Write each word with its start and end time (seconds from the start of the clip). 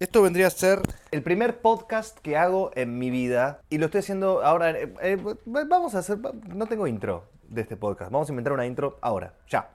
Esto 0.00 0.22
vendría 0.22 0.46
a 0.46 0.50
ser 0.50 0.80
el 1.10 1.24
primer 1.24 1.60
podcast 1.60 2.20
que 2.20 2.36
hago 2.36 2.70
en 2.76 3.00
mi 3.00 3.10
vida 3.10 3.62
y 3.68 3.78
lo 3.78 3.86
estoy 3.86 3.98
haciendo 3.98 4.44
ahora. 4.44 4.70
eh, 4.70 4.94
eh, 5.02 5.18
vamos 5.44 5.96
a 5.96 5.98
hacer. 5.98 6.18
No 6.54 6.66
tengo 6.66 6.86
intro 6.86 7.24
de 7.48 7.62
este 7.62 7.76
podcast. 7.76 8.12
Vamos 8.12 8.28
a 8.28 8.32
inventar 8.32 8.52
una 8.52 8.64
intro 8.64 8.98
ahora, 9.00 9.34
ya. 9.48 9.70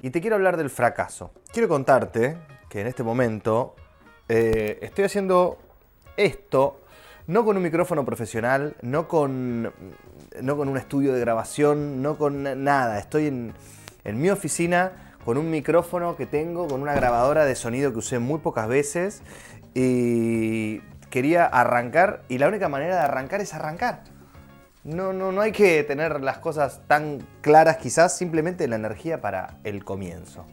Y 0.00 0.10
te 0.10 0.20
quiero 0.20 0.36
hablar 0.36 0.56
del 0.56 0.70
fracaso. 0.70 1.32
Quiero 1.52 1.66
contarte 1.68 2.38
que 2.68 2.80
en 2.80 2.86
este 2.86 3.02
momento 3.02 3.74
eh, 4.28 4.78
estoy 4.80 5.06
haciendo 5.06 5.58
esto 6.16 6.82
no 7.26 7.44
con 7.44 7.56
un 7.56 7.64
micrófono 7.64 8.04
profesional, 8.04 8.76
no 8.82 9.08
con, 9.08 9.72
no 10.40 10.56
con 10.56 10.68
un 10.68 10.76
estudio 10.76 11.12
de 11.12 11.18
grabación, 11.18 12.00
no 12.00 12.16
con 12.16 12.62
nada. 12.62 13.00
Estoy 13.00 13.26
en, 13.26 13.54
en 14.04 14.20
mi 14.20 14.30
oficina 14.30 15.14
con 15.24 15.36
un 15.36 15.50
micrófono 15.50 16.16
que 16.16 16.26
tengo, 16.26 16.68
con 16.68 16.82
una 16.82 16.94
grabadora 16.94 17.44
de 17.44 17.54
sonido 17.54 17.92
que 17.92 17.98
usé 17.98 18.18
muy 18.18 18.38
pocas 18.40 18.68
veces 18.68 19.22
y 19.74 20.80
quería 21.10 21.44
arrancar 21.46 22.22
y 22.28 22.38
la 22.38 22.48
única 22.48 22.68
manera 22.68 22.96
de 22.96 23.02
arrancar 23.02 23.40
es 23.40 23.54
arrancar. 23.54 24.04
No, 24.82 25.12
no, 25.12 25.30
no 25.30 25.42
hay 25.42 25.52
que 25.52 25.84
tener 25.84 26.22
las 26.22 26.38
cosas 26.38 26.80
tan 26.86 27.18
claras 27.42 27.76
quizás, 27.76 28.16
simplemente 28.16 28.66
la 28.66 28.76
energía 28.76 29.20
para 29.20 29.58
el 29.62 29.84
comienzo. 29.84 30.46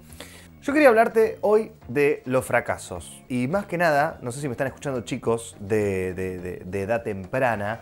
Yo 0.67 0.73
quería 0.73 0.89
hablarte 0.89 1.37
hoy 1.39 1.71
de 1.87 2.23
los 2.25 2.45
fracasos. 2.45 3.23
Y 3.29 3.47
más 3.47 3.67
que 3.67 3.77
nada, 3.77 4.19
no 4.21 4.33
sé 4.33 4.41
si 4.41 4.49
me 4.49 4.51
están 4.51 4.67
escuchando 4.67 4.99
chicos 4.99 5.55
de, 5.61 6.61
edad 6.73 7.03
temprana, 7.03 7.79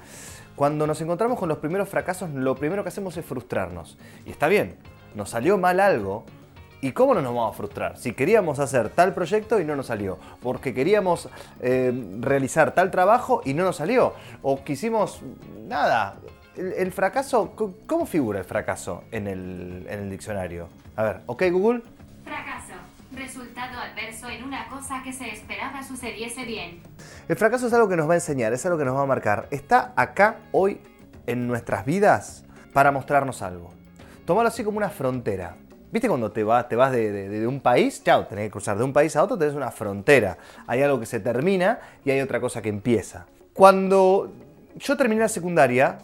cuando 0.56 0.86
nos 0.86 1.02
encontramos 1.02 1.40
con 1.40 1.50
los 1.50 1.58
primeros 1.58 1.90
fracasos, 1.90 2.30
lo 2.30 2.54
primero 2.54 2.84
que 2.84 2.90
hacemos 2.90 3.18
es 3.18 3.26
frustrarnos. 3.26 3.98
Y 4.24 4.30
está 4.30 4.48
bien, 4.48 4.78
nos 5.16 5.30
salió 5.30 5.58
mal 5.58 5.80
algo. 5.80 6.26
¿Y 6.82 6.92
cómo 6.92 7.16
no 7.16 7.22
nos 7.22 7.34
vamos 7.34 7.54
a 7.54 7.58
frustrar? 7.58 7.98
Si 7.98 8.14
queríamos 8.14 8.60
hacer 8.60 8.90
tal 8.90 9.14
proyecto 9.14 9.60
y 9.60 9.66
no 9.66 9.76
nos 9.76 9.88
salió. 9.88 10.20
Porque 10.42 10.74
queríamos 10.74 11.30
eh, 11.62 11.92
realizar 12.20 12.74
tal 12.76 12.92
trabajo 12.92 13.42
y 13.44 13.54
no 13.56 13.64
nos 13.64 13.78
salió. 13.78 14.14
O 14.44 14.64
quisimos 14.64 15.22
nada. 15.68 16.18
El, 16.56 16.74
el 16.74 16.92
fracaso, 16.92 17.54
¿cómo 17.88 18.06
figura 18.06 18.40
el 18.40 18.46
fracaso 18.46 19.04
en 19.12 19.28
el, 19.28 19.88
en 19.90 20.00
el 20.00 20.10
diccionario? 20.12 20.68
A 20.96 21.04
ver, 21.04 21.22
ok 21.26 21.44
Google. 21.52 21.82
Fracaso. 22.24 22.74
Resultado 23.16 23.80
adverso 23.80 24.30
en 24.30 24.44
una 24.44 24.68
cosa 24.68 25.02
que 25.04 25.14
se 25.14 25.30
esperaba 25.30 25.82
sucediese 25.84 26.44
bien. 26.44 26.82
El 27.28 27.36
fracaso 27.36 27.68
es 27.68 27.74
algo 27.74 27.90
que 27.90 27.96
nos 27.96 28.08
va 28.08 28.14
a 28.14 28.18
enseñar, 28.18 28.54
es 28.54 28.66
algo 28.66 28.78
que 28.78 28.86
nos 28.86 28.96
va 28.96 29.02
a 29.02 29.06
marcar. 29.06 29.48
Está 29.52 29.94
acá 29.96 30.38
hoy 30.52 30.82
en 31.26 31.48
nuestras 31.48 31.86
vidas 31.86 32.44
para 32.74 32.92
mostrarnos 32.92 33.42
algo. 33.42 33.74
Tómalo 34.26 34.48
así 34.48 34.64
como 34.64 34.78
una 34.78 34.90
frontera. 34.90 35.56
¿Viste 35.92 36.08
cuando 36.10 36.32
te 36.32 36.44
vas, 36.44 36.68
te 36.68 36.76
vas 36.76 36.92
de, 36.92 37.46
un 37.48 37.62
país? 37.62 38.04
Chao, 38.04 38.26
tenés 38.26 38.46
que 38.46 38.52
cruzar 38.52 38.78
de 38.78 38.84
un 38.84 38.92
país 38.92 39.16
a 39.16 39.24
otro, 39.24 39.38
tenés 39.38 39.54
una 39.54 39.72
frontera. 39.72 40.38
Hay 40.68 40.82
algo 40.82 41.00
que 41.00 41.06
se 41.06 41.20
termina 41.20 41.80
y 42.04 42.12
hay 42.12 42.20
otra 42.22 42.42
cosa 42.42 42.62
que 42.62 42.70
empieza. 42.70 43.28
Cuando 43.54 44.34
yo 44.78 44.98
terminé 44.98 45.22
la 45.22 45.30
secundaria, 45.30 46.00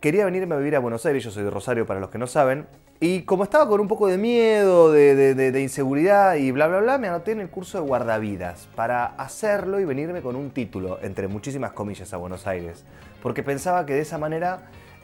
quería 0.00 0.26
venirme 0.26 0.54
a 0.54 0.58
vivir 0.58 0.76
a 0.76 0.80
Buenos 0.80 1.06
Aires, 1.06 1.24
yo 1.24 1.30
soy 1.30 1.44
de 1.44 1.50
Rosario 1.50 1.86
para 1.86 1.98
los 1.98 2.10
que 2.10 2.18
no 2.18 2.26
saben, 2.26 2.66
y 3.00 3.22
como 3.22 3.42
estaba 3.42 3.66
con 3.66 3.80
un 3.80 3.88
poco 3.88 4.06
de 4.06 4.16
miedo, 4.18 4.92
de- 4.92 5.34
de 5.34 5.60
inseguridad 5.60 6.36
y 6.36 6.52
bla, 6.52 6.68
bla, 6.68 6.80
bla, 6.80 6.98
me 6.98 7.08
anoté 7.08 7.32
en 7.32 7.40
el 7.40 7.48
curso 7.50 7.78
de 7.80 7.88
guardavidas 7.88 8.68
para 8.76 9.06
hacerlo 9.06 9.80
y 9.80 9.84
venirme 9.84 10.22
con 10.22 10.36
un 10.36 10.50
título, 10.50 10.98
entre 11.02 11.26
muchísimas 11.26 11.72
comillas, 11.72 12.12
a 12.12 12.16
Buenos 12.18 12.46
Aires, 12.46 12.84
porque 13.22 13.42
pensaba 13.42 13.84
que 13.86 13.94
de 13.94 14.00
esa 14.02 14.18
manera 14.18 14.60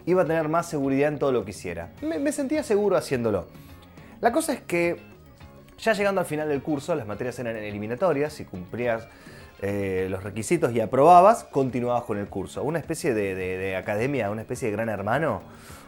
iba 0.06 0.22
a 0.22 0.24
tener 0.24 0.48
más 0.48 0.66
seguridad 0.66 1.08
en 1.08 1.18
todo 1.18 1.32
lo 1.32 1.44
que 1.44 1.50
hiciera. 1.50 1.90
Me, 2.02 2.32
sentía 2.32 2.62
seguro 2.62 2.96
haciéndolo. 2.96 3.46
La 4.20 4.32
cosa 4.32 4.52
es 4.52 4.60
que 4.60 4.96
ya 5.78 5.92
llegando 5.92 6.20
al 6.20 6.26
final 6.26 6.48
del 6.48 6.62
curso, 6.62 6.94
las 6.94 7.06
materias 7.06 7.38
eran 7.38 7.56
eliminatorias, 7.56 8.32
si 8.32 8.44
cumplías 8.44 9.08
eh, 9.60 10.06
los 10.10 10.22
requisitos 10.22 10.72
y 10.72 10.80
aprobabas, 10.80 11.44
continuabas 11.44 12.04
con 12.04 12.18
el 12.18 12.26
curso. 12.28 12.62
Una 12.62 12.78
especie 12.78 13.14
de, 13.14 13.34
de- 13.34 13.58
de 13.58 13.76
academia, 13.76 14.30
una 14.30 14.42
especie 14.42 14.68
de 14.68 14.72
gran 14.72 14.88
hermano. 14.88 15.42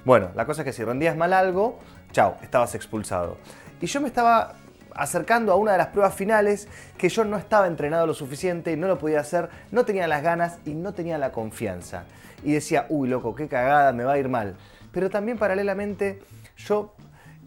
Bueno, 0.05 0.31
la 0.35 0.47
cosa 0.47 0.63
es 0.63 0.67
que 0.67 0.73
si 0.73 0.85
rendías 0.85 1.17
mal 1.17 1.33
algo, 1.33 1.79
chao, 2.13 2.37
estabas 2.43 2.75
expulsado. 2.75 3.37
Y 3.81 3.87
yo 3.87 4.01
me 4.01 4.09
estaba 4.09 4.55
acercando 4.95 5.53
a 5.53 5.57
una 5.57 5.73
de 5.73 5.79
las 5.79 5.89
pruebas 5.89 6.15
finales 6.15 6.69
que 6.97 7.09
yo 7.09 7.25
no 7.25 7.37
estaba 7.37 7.67
entrenado 7.67 8.07
lo 8.07 8.15
suficiente 8.15 8.75
no 8.77 8.89
lo 8.89 8.99
podía 8.99 9.21
hacer, 9.21 9.49
no 9.71 9.85
tenía 9.85 10.07
las 10.07 10.23
ganas 10.23 10.59
y 10.65 10.75
no 10.75 10.93
tenía 10.95 11.19
la 11.19 11.33
confianza. 11.33 12.05
Y 12.43 12.53
decía, 12.53 12.87
uy, 12.89 13.09
loco, 13.09 13.35
qué 13.35 13.49
cagada, 13.49 13.93
me 13.93 14.05
va 14.05 14.13
a 14.13 14.19
ir 14.19 14.29
mal. 14.29 14.57
Pero 14.93 15.11
también 15.11 15.39
paralelamente 15.39 16.21
yo 16.57 16.95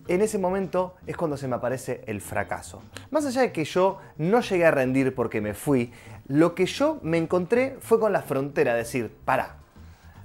en 0.07 0.21
ese 0.21 0.37
momento 0.37 0.95
es 1.05 1.17
cuando 1.17 1.37
se 1.37 1.47
me 1.47 1.55
aparece 1.55 2.01
el 2.07 2.21
fracaso. 2.21 2.81
Más 3.11 3.25
allá 3.25 3.41
de 3.41 3.51
que 3.51 3.65
yo 3.65 3.99
no 4.17 4.41
llegué 4.41 4.65
a 4.65 4.71
rendir 4.71 5.13
porque 5.13 5.41
me 5.41 5.53
fui, 5.53 5.91
lo 6.27 6.55
que 6.55 6.65
yo 6.65 6.99
me 7.03 7.17
encontré 7.17 7.77
fue 7.81 7.99
con 7.99 8.13
la 8.13 8.21
frontera, 8.21 8.73
decir, 8.73 9.13
para, 9.25 9.56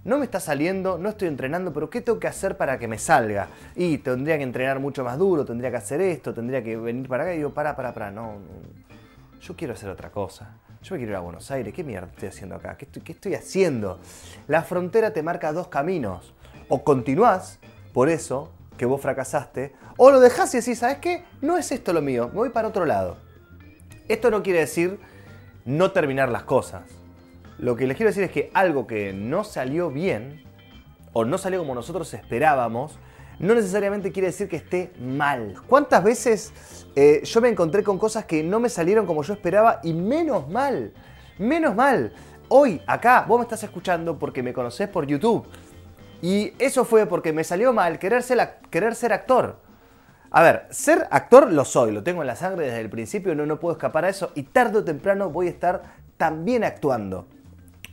no 0.04 0.18
me 0.18 0.24
está 0.24 0.40
saliendo, 0.40 0.98
no 0.98 1.10
estoy 1.10 1.28
entrenando, 1.28 1.72
pero 1.72 1.88
¿qué 1.88 2.00
tengo 2.00 2.18
que 2.18 2.26
hacer 2.26 2.56
para 2.56 2.78
que 2.78 2.88
me 2.88 2.98
salga? 2.98 3.48
Y 3.76 3.98
tendría 3.98 4.36
que 4.36 4.42
entrenar 4.42 4.80
mucho 4.80 5.04
más 5.04 5.16
duro, 5.16 5.44
tendría 5.44 5.70
que 5.70 5.76
hacer 5.76 6.00
esto, 6.00 6.34
tendría 6.34 6.62
que 6.62 6.76
venir 6.76 7.08
para 7.08 7.24
acá 7.24 7.34
y 7.34 7.38
digo, 7.38 7.50
para, 7.50 7.76
para, 7.76 7.94
para, 7.94 8.10
no, 8.10 8.38
yo 9.40 9.54
quiero 9.54 9.74
hacer 9.74 9.88
otra 9.90 10.10
cosa. 10.10 10.56
Yo 10.82 10.94
me 10.94 10.98
quiero 10.98 11.12
ir 11.12 11.16
a 11.16 11.20
Buenos 11.20 11.48
Aires, 11.52 11.72
¿qué 11.72 11.84
mierda 11.84 12.08
estoy 12.08 12.28
haciendo 12.28 12.56
acá? 12.56 12.76
¿Qué 12.76 12.86
estoy, 12.86 13.02
qué 13.02 13.12
estoy 13.12 13.34
haciendo? 13.34 14.00
La 14.48 14.62
frontera 14.62 15.12
te 15.12 15.22
marca 15.22 15.52
dos 15.52 15.68
caminos. 15.68 16.34
O 16.68 16.82
continuás 16.82 17.60
por 17.92 18.08
eso 18.08 18.50
que 18.76 18.86
vos 18.86 19.00
fracasaste, 19.00 19.74
o 19.96 20.10
lo 20.10 20.18
dejás 20.18 20.52
y 20.54 20.58
decís, 20.58 20.80
¿sabes 20.80 20.98
qué? 20.98 21.24
No 21.40 21.56
es 21.56 21.70
esto 21.70 21.92
lo 21.92 22.02
mío, 22.02 22.28
me 22.28 22.34
voy 22.34 22.50
para 22.50 22.66
otro 22.66 22.86
lado. 22.86 23.18
Esto 24.08 24.30
no 24.30 24.42
quiere 24.42 24.60
decir 24.60 24.98
no 25.64 25.92
terminar 25.92 26.28
las 26.28 26.42
cosas. 26.42 26.82
Lo 27.58 27.76
que 27.76 27.86
les 27.86 27.96
quiero 27.96 28.10
decir 28.10 28.24
es 28.24 28.30
que 28.30 28.50
algo 28.54 28.86
que 28.86 29.12
no 29.12 29.44
salió 29.44 29.90
bien, 29.90 30.42
o 31.12 31.24
no 31.24 31.38
salió 31.38 31.58
como 31.58 31.74
nosotros 31.74 32.12
esperábamos, 32.14 32.98
no 33.38 33.54
necesariamente 33.54 34.12
quiere 34.12 34.28
decir 34.28 34.48
que 34.48 34.56
esté 34.56 34.92
mal. 35.00 35.54
¿Cuántas 35.66 36.04
veces 36.04 36.52
eh, 36.94 37.22
yo 37.24 37.40
me 37.40 37.48
encontré 37.48 37.82
con 37.82 37.98
cosas 37.98 38.24
que 38.24 38.42
no 38.42 38.60
me 38.60 38.68
salieron 38.68 39.06
como 39.06 39.22
yo 39.22 39.34
esperaba 39.34 39.80
y 39.82 39.92
menos 39.92 40.48
mal? 40.48 40.92
Menos 41.38 41.74
mal. 41.74 42.12
Hoy, 42.48 42.80
acá, 42.86 43.24
vos 43.26 43.38
me 43.38 43.44
estás 43.44 43.62
escuchando 43.64 44.18
porque 44.18 44.42
me 44.42 44.52
conocés 44.52 44.88
por 44.88 45.06
YouTube. 45.06 45.46
Y 46.20 46.52
eso 46.58 46.84
fue 46.84 47.06
porque 47.06 47.32
me 47.32 47.42
salió 47.42 47.72
mal 47.72 47.98
querer 47.98 48.22
ser, 48.22 48.58
querer 48.70 48.94
ser 48.94 49.12
actor. 49.12 49.58
A 50.30 50.42
ver, 50.42 50.66
ser 50.70 51.08
actor 51.10 51.52
lo 51.52 51.64
soy, 51.64 51.92
lo 51.92 52.02
tengo 52.02 52.22
en 52.22 52.28
la 52.28 52.36
sangre 52.36 52.66
desde 52.66 52.80
el 52.80 52.88
principio, 52.88 53.34
no, 53.34 53.44
no 53.44 53.60
puedo 53.60 53.72
escapar 53.74 54.04
a 54.04 54.08
eso 54.08 54.30
y 54.34 54.44
tarde 54.44 54.78
o 54.78 54.84
temprano 54.84 55.28
voy 55.30 55.48
a 55.48 55.50
estar 55.50 55.82
también 56.16 56.64
actuando. 56.64 57.26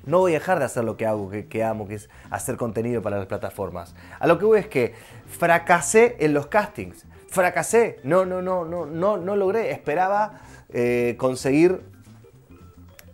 No 0.06 0.20
voy 0.20 0.32
a 0.32 0.40
dejar 0.40 0.60
de 0.60 0.66
hacer 0.66 0.84
lo 0.84 0.98
que 0.98 1.06
hago, 1.06 1.30
que, 1.30 1.64
amo, 1.64 1.88
que 1.88 1.96
es 1.96 2.10
hacer 2.30 2.58
contenido 2.58 3.02
para 3.02 3.18
las 3.18 3.28
plataformas. 3.28 3.96
A 4.20 4.28
lo 4.28 4.40
que 4.40 4.46
voy 4.46 4.60
es 4.60 4.68
que 4.68 4.94
fracasé 5.28 6.18
en 6.20 6.34
los 6.34 6.48
castings. 6.48 7.06
Fracasé. 7.28 8.00
No, 8.04 8.26
no, 8.26 8.42
no, 8.42 8.66
no, 8.66 8.86
no, 8.86 9.18
no 9.18 9.36
logré. 9.36 9.72
Esperaba 9.72 10.42
eh, 10.70 11.16
conseguir 11.18 11.82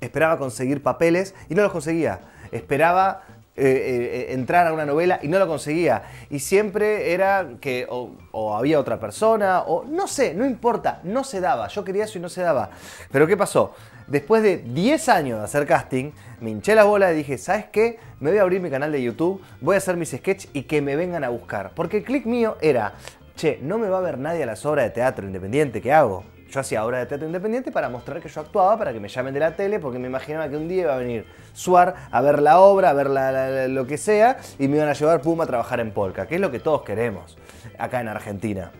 esperaba 0.01 0.37
conseguir 0.37 0.81
papeles 0.81 1.35
y 1.49 1.55
no 1.55 1.63
los 1.63 1.71
conseguía. 1.71 2.19
Esperaba 2.51 3.23
eh, 3.57 4.27
eh, 4.29 4.33
entrar 4.33 4.67
a 4.67 4.73
una 4.73 4.85
novela 4.85 5.19
y 5.21 5.27
no 5.27 5.39
lo 5.39 5.47
conseguía. 5.47 6.03
Y 6.29 6.39
siempre 6.39 7.13
era 7.13 7.47
que 7.59 7.87
o 7.89 8.55
había 8.55 8.79
otra 8.79 8.99
persona, 8.99 9.61
o 9.61 9.83
no 9.85 10.07
sé, 10.07 10.33
no 10.33 10.45
importa, 10.45 10.99
no 11.03 11.23
se 11.23 11.41
daba. 11.41 11.67
Yo 11.67 11.83
quería 11.83 12.05
eso 12.05 12.17
y 12.17 12.21
no 12.21 12.29
se 12.29 12.41
daba. 12.41 12.69
Pero 13.11 13.27
¿qué 13.27 13.37
pasó? 13.37 13.73
Después 14.07 14.43
de 14.43 14.57
10 14.57 15.09
años 15.09 15.39
de 15.39 15.45
hacer 15.45 15.65
casting, 15.65 16.11
me 16.39 16.51
hinché 16.51 16.75
la 16.75 16.83
bola 16.83 17.11
y 17.11 17.15
dije, 17.15 17.37
¿sabes 17.39 17.65
qué? 17.71 17.97
Me 18.19 18.29
voy 18.29 18.39
a 18.39 18.43
abrir 18.43 18.61
mi 18.61 18.69
canal 18.69 18.91
de 18.91 19.01
YouTube, 19.01 19.41
voy 19.61 19.75
a 19.75 19.77
hacer 19.79 19.97
mis 19.97 20.11
sketches 20.11 20.49
y 20.53 20.63
que 20.63 20.81
me 20.81 20.95
vengan 20.95 21.23
a 21.23 21.29
buscar. 21.29 21.71
Porque 21.73 21.97
el 21.97 22.03
clic 22.03 22.25
mío 22.25 22.55
era, 22.61 22.93
che, 23.35 23.57
no 23.63 23.77
me 23.79 23.89
va 23.89 23.97
a 23.97 24.01
ver 24.01 24.19
nadie 24.19 24.43
a 24.43 24.45
las 24.45 24.63
obras 24.65 24.85
de 24.85 24.91
teatro 24.91 25.25
independiente 25.25 25.81
que 25.81 25.91
hago. 25.91 26.23
Yo 26.51 26.59
hacía 26.59 26.85
obras 26.85 27.01
de 27.01 27.07
teatro 27.07 27.25
independiente 27.25 27.71
para 27.71 27.89
mostrar 27.89 28.21
que 28.21 28.29
yo 28.29 28.39
actuaba, 28.41 28.77
para 28.77 28.93
que 28.93 28.99
me 28.99 29.07
llamen 29.07 29.33
de 29.33 29.39
la 29.39 29.55
tele, 29.55 29.79
porque 29.79 29.97
me 29.97 30.07
imaginaba 30.07 30.47
que 30.47 30.55
un 30.55 30.67
día 30.67 30.83
iba 30.83 30.93
a 30.93 30.97
venir 30.97 31.25
Suar 31.53 31.95
a 32.11 32.21
ver 32.21 32.41
la 32.43 32.59
obra, 32.59 32.91
a 32.91 32.93
ver 32.93 33.09
la- 33.09 33.67
lo 33.67 33.87
que 33.87 33.97
sea, 33.97 34.37
y 34.59 34.67
me 34.67 34.77
iban 34.77 34.87
a 34.87 34.93
llevar 34.93 35.21
Puma 35.21 35.45
a 35.45 35.47
trabajar 35.47 35.79
en 35.79 35.91
Polka, 35.91 36.27
que 36.27 36.35
es 36.35 36.41
lo 36.41 36.51
que 36.51 36.59
todos 36.59 36.83
queremos 36.83 37.37
acá 37.79 38.01
en 38.01 38.07
Argentina. 38.09 38.71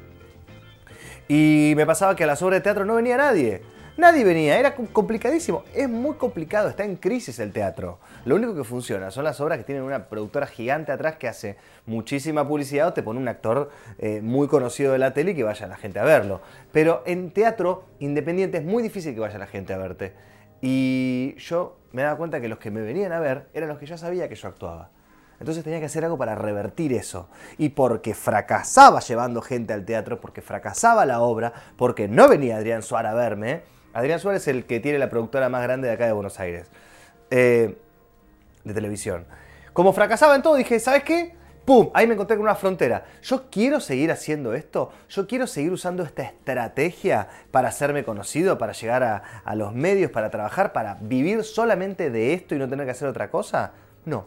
Y 1.28 1.74
me 1.75 1.86
pasaba 1.88 2.16
que 2.16 2.24
a 2.24 2.28
las 2.28 2.42
obras 2.44 2.60
de 2.60 2.62
teatro 2.62 2.86
no 2.86 2.95
venía 2.95 3.18
nadie. 3.18 3.63
Nadie 3.97 4.25
venía, 4.25 4.59
era 4.59 4.75
com- 4.75 4.88
complicadísimo. 4.88 5.63
Es 5.74 5.88
muy 5.88 6.15
complicado, 6.15 6.68
está 6.68 6.83
en 6.83 6.97
crisis 6.97 7.39
el 7.39 7.53
teatro. 7.53 8.00
Lo 8.25 8.36
único 8.36 8.53
que 8.53 8.65
funciona 8.65 9.09
son 9.09 9.24
las 9.24 9.39
obras 9.39 9.57
que 9.57 9.63
tienen 9.63 9.83
una 9.83 10.09
productora 10.09 10.47
gigante 10.47 10.92
atrás 10.92 11.15
que 11.15 11.30
hace 11.30 11.56
muchísima 11.86 12.45
publicidad 12.45 12.89
o 12.89 12.94
te 12.94 13.03
pone 13.03 13.21
un 13.21 13.27
actor 13.30 13.69
eh, 13.97 14.19
muy 14.21 14.50
conocido 14.50 14.92
de 14.92 15.00
la 15.00 15.13
tele 15.13 15.31
y 15.31 15.36
que 15.36 15.44
vaya 15.44 15.68
la 15.68 15.77
gente 15.77 16.00
a 16.00 16.03
verlo. 16.03 16.42
Pero 16.74 17.03
en 17.06 17.31
teatro 17.31 17.86
independiente 18.00 18.57
es 18.57 18.65
muy 18.65 18.83
difícil 18.83 19.13
que 19.13 19.21
vaya 19.21 19.38
la 19.38 19.47
gente 19.47 19.74
a 19.74 19.77
verte. 19.77 20.13
Y 20.62 21.36
yo 21.38 21.77
me 21.94 22.01
daba 22.01 22.18
cuenta 22.18 22.42
que 22.42 22.50
los 22.50 22.59
que 22.59 22.71
me 22.71 22.81
venían 22.81 23.13
a 23.13 23.19
ver 23.19 23.47
eran 23.53 23.69
los 23.69 23.77
que 23.77 23.86
ya 23.86 23.97
sabía 23.97 24.27
que 24.27 24.36
yo 24.36 24.50
actuaba. 24.50 24.89
Entonces 25.39 25.63
tenía 25.63 25.80
que 25.80 25.86
hacer 25.86 26.03
algo 26.03 26.18
para 26.18 26.36
revertir 26.36 26.92
eso. 26.92 27.30
Y 27.57 27.69
porque 27.69 28.13
fracasaba 28.13 29.00
llevando 29.00 29.42
gente 29.42 29.71
al 29.71 29.86
teatro, 29.86 30.19
porque 30.19 30.42
fracasaba 30.42 31.06
la 31.06 31.21
obra, 31.21 31.53
porque 31.77 32.09
no 32.09 32.27
venía 32.27 32.57
Adrián 32.57 32.83
Suárez 32.83 33.12
a 33.12 33.15
verme. 33.15 33.62
Adrián 33.95 34.19
Suárez 34.19 34.42
es 34.42 34.50
el 34.50 34.65
que 34.65 34.81
tiene 34.81 35.00
la 35.00 35.09
productora 35.09 35.47
más 35.47 35.63
grande 35.63 35.88
de 35.88 35.94
acá 35.94 36.06
de 36.06 36.12
Buenos 36.12 36.38
Aires, 36.42 36.68
eh, 37.31 37.77
de 38.65 38.74
televisión. 38.74 39.25
Como 39.71 39.94
fracasaba 39.94 40.36
en 40.36 40.42
todo, 40.42 40.56
dije, 40.56 40.81
¿sabes 40.81 41.03
qué? 41.03 41.33
¡Pum! 41.63 41.92
Ahí 41.94 42.06
me 42.06 42.13
encontré 42.13 42.36
con 42.36 42.44
una 42.44 42.56
frontera. 42.56 43.06
Yo 43.24 43.50
quiero 43.50 43.80
seguir 43.80 44.12
haciendo 44.12 44.53
esto. 44.53 44.92
Yo 45.07 45.27
quiero 45.27 45.47
seguir 45.47 45.71
usando 45.71 46.03
esta 46.03 46.24
estrategia 46.24 47.30
para 47.51 47.69
hacerme 47.69 48.03
conocido, 48.03 48.57
para 48.57 48.74
llegar 48.74 49.01
a, 49.03 49.24
a 49.45 49.56
los 49.56 49.74
medios, 49.74 50.12
para 50.12 50.30
trabajar, 50.30 50.74
para 50.74 50.97
vivir 51.00 51.45
solamente 51.45 52.09
de 52.09 52.33
esto 52.33 52.53
y 52.53 52.59
no 52.59 52.68
tener 52.68 52.86
que 52.86 52.92
hacer 52.92 53.07
otra 53.07 53.31
cosa. 53.31 53.71
No, 54.03 54.25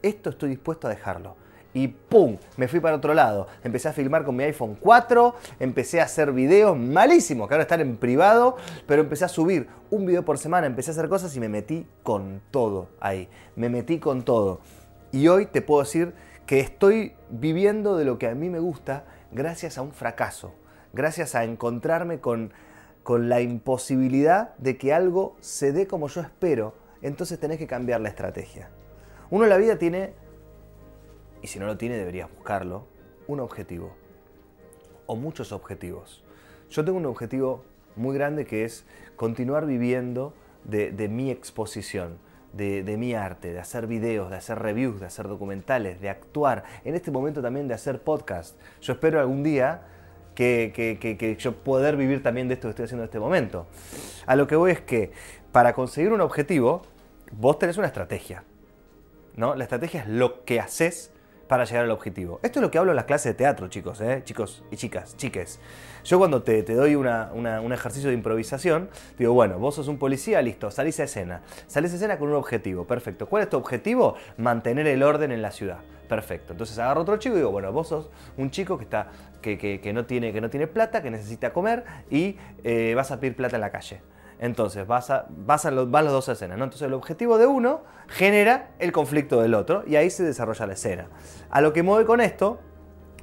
esto 0.00 0.30
estoy 0.30 0.48
dispuesto 0.48 0.86
a 0.86 0.90
dejarlo. 0.90 1.36
Y 1.74 1.88
¡pum! 1.88 2.36
Me 2.56 2.68
fui 2.68 2.80
para 2.80 2.96
otro 2.96 3.14
lado. 3.14 3.46
Empecé 3.64 3.88
a 3.88 3.92
filmar 3.92 4.24
con 4.24 4.36
mi 4.36 4.44
iPhone 4.44 4.76
4, 4.78 5.34
empecé 5.60 6.00
a 6.00 6.04
hacer 6.04 6.32
videos 6.32 6.76
malísimos, 6.76 7.48
que 7.48 7.54
ahora 7.54 7.62
están 7.62 7.80
en 7.80 7.96
privado, 7.96 8.56
pero 8.86 9.02
empecé 9.02 9.24
a 9.24 9.28
subir 9.28 9.68
un 9.90 10.06
video 10.06 10.24
por 10.24 10.38
semana, 10.38 10.66
empecé 10.66 10.90
a 10.90 10.92
hacer 10.92 11.08
cosas 11.08 11.34
y 11.36 11.40
me 11.40 11.48
metí 11.48 11.86
con 12.02 12.42
todo 12.50 12.88
ahí. 13.00 13.28
Me 13.56 13.68
metí 13.68 13.98
con 13.98 14.22
todo. 14.22 14.60
Y 15.12 15.28
hoy 15.28 15.46
te 15.46 15.62
puedo 15.62 15.82
decir 15.82 16.14
que 16.46 16.60
estoy 16.60 17.14
viviendo 17.30 17.96
de 17.96 18.04
lo 18.04 18.18
que 18.18 18.28
a 18.28 18.34
mí 18.34 18.50
me 18.50 18.58
gusta 18.58 19.04
gracias 19.30 19.78
a 19.78 19.82
un 19.82 19.92
fracaso, 19.92 20.52
gracias 20.92 21.34
a 21.34 21.44
encontrarme 21.44 22.20
con, 22.20 22.52
con 23.02 23.28
la 23.28 23.40
imposibilidad 23.40 24.54
de 24.58 24.76
que 24.76 24.92
algo 24.92 25.36
se 25.40 25.72
dé 25.72 25.86
como 25.86 26.08
yo 26.08 26.20
espero, 26.20 26.74
entonces 27.00 27.38
tenés 27.38 27.58
que 27.58 27.66
cambiar 27.66 28.00
la 28.00 28.08
estrategia. 28.08 28.68
Uno 29.30 29.44
en 29.44 29.50
la 29.50 29.56
vida 29.56 29.78
tiene, 29.78 30.14
y 31.42 31.48
si 31.48 31.58
no 31.58 31.66
lo 31.66 31.76
tiene 31.76 31.96
deberías 31.96 32.30
buscarlo, 32.30 32.86
un 33.26 33.40
objetivo, 33.40 33.94
o 35.06 35.16
muchos 35.16 35.52
objetivos. 35.52 36.24
Yo 36.70 36.84
tengo 36.84 36.98
un 36.98 37.06
objetivo 37.06 37.64
muy 37.96 38.14
grande 38.14 38.46
que 38.46 38.64
es 38.64 38.86
continuar 39.16 39.66
viviendo 39.66 40.32
de, 40.64 40.90
de 40.90 41.08
mi 41.08 41.30
exposición 41.30 42.18
de, 42.52 42.96
mi 42.98 43.14
arte, 43.14 43.52
de 43.52 43.58
hacer 43.58 43.86
videos, 43.86 44.30
de 44.30 44.36
hacer 44.36 44.58
reviews, 44.58 45.00
de 45.00 45.06
hacer 45.06 45.28
documentales, 45.28 46.00
de 46.00 46.10
actuar, 46.10 46.64
en 46.84 46.94
este 46.94 47.10
momento 47.10 47.40
también 47.40 47.68
de 47.68 47.74
hacer 47.74 48.00
podcast. 48.02 48.56
Yo 48.80 48.92
espero 48.92 49.20
algún 49.20 49.42
día 49.42 49.82
que, 50.34 50.72
que, 50.74 51.36
yo 51.38 51.54
poder 51.54 51.96
vivir 51.96 52.22
también 52.22 52.48
de 52.48 52.54
esto 52.54 52.68
que 52.68 52.70
estoy 52.70 52.84
haciendo 52.84 53.04
en 53.04 53.08
este 53.08 53.20
momento. 53.20 53.66
A 54.26 54.36
lo 54.36 54.46
que 54.46 54.56
voy 54.56 54.72
es 54.72 54.80
que 54.80 55.12
para 55.50 55.72
conseguir 55.72 56.12
un 56.12 56.20
objetivo, 56.20 56.82
vos 57.32 57.58
tenés 57.58 57.78
una 57.78 57.86
estrategia. 57.86 58.44
¿no? 59.36 59.54
La 59.54 59.64
estrategia 59.64 60.02
es 60.02 60.08
lo 60.08 60.44
que 60.44 60.60
haces 60.60 61.10
para 61.52 61.66
llegar 61.66 61.84
al 61.84 61.90
objetivo. 61.90 62.40
Esto 62.42 62.60
es 62.60 62.62
lo 62.62 62.70
que 62.70 62.78
hablo 62.78 62.92
en 62.92 62.96
las 62.96 63.04
clases 63.04 63.32
de 63.32 63.34
teatro, 63.34 63.68
chicos, 63.68 64.00
¿eh? 64.00 64.22
chicos 64.24 64.64
y 64.70 64.76
chicas, 64.76 65.18
chiques. 65.18 65.60
Yo 66.02 66.16
cuando 66.18 66.42
te, 66.42 66.62
doy 66.62 66.94
un 66.94 67.72
ejercicio 67.74 68.08
de 68.08 68.14
improvisación, 68.14 68.88
digo, 69.18 69.34
bueno, 69.34 69.58
vos 69.58 69.74
sos 69.74 69.86
un 69.86 69.98
policía, 69.98 70.40
listo, 70.40 70.70
salís 70.70 70.98
a 71.00 71.04
escena. 71.04 71.42
Salís 71.66 71.92
a 71.92 71.96
escena 71.96 72.18
con 72.18 72.30
un 72.30 72.36
objetivo, 72.36 72.86
perfecto. 72.86 73.26
¿Cuál 73.26 73.42
es 73.42 73.50
tu 73.50 73.58
objetivo? 73.58 74.14
Mantener 74.38 74.86
el 74.86 75.02
orden 75.02 75.30
en 75.30 75.42
la 75.42 75.50
ciudad. 75.50 75.80
Perfecto. 76.08 76.54
Entonces 76.54 76.78
agarro 76.78 77.02
otro 77.02 77.18
chico 77.18 77.34
y 77.34 77.40
digo, 77.40 77.50
bueno, 77.50 77.70
vos 77.70 77.88
sos 77.88 78.08
un 78.38 78.50
chico 78.50 78.78
que, 78.78 78.84
está, 78.84 79.08
que, 79.42 79.92
no, 79.92 80.06
tiene, 80.06 80.32
que 80.32 80.40
no 80.40 80.48
tiene 80.48 80.68
plata, 80.68 81.02
que 81.02 81.10
necesita 81.10 81.52
comer 81.52 81.84
y 82.10 82.38
eh, 82.64 82.94
vas 82.96 83.10
a 83.10 83.20
pedir 83.20 83.36
plata 83.36 83.56
en 83.56 83.60
la 83.60 83.70
calle. 83.70 84.00
Entonces 84.42 84.88
vas 84.88 85.08
a, 85.08 85.26
vas 85.28 85.66
a 85.66 85.70
los, 85.70 85.88
van 85.88 86.04
las 86.04 86.12
dos 86.12 86.28
escenas. 86.28 86.58
¿no? 86.58 86.64
Entonces 86.64 86.88
el 86.88 86.94
objetivo 86.94 87.38
de 87.38 87.46
uno 87.46 87.82
genera 88.08 88.70
el 88.80 88.90
conflicto 88.90 89.40
del 89.40 89.54
otro 89.54 89.84
y 89.86 89.94
ahí 89.94 90.10
se 90.10 90.24
desarrolla 90.24 90.66
la 90.66 90.72
escena. 90.72 91.06
A 91.48 91.60
lo 91.60 91.72
que 91.72 91.84
mueve 91.84 92.06
con 92.06 92.20
esto, 92.20 92.58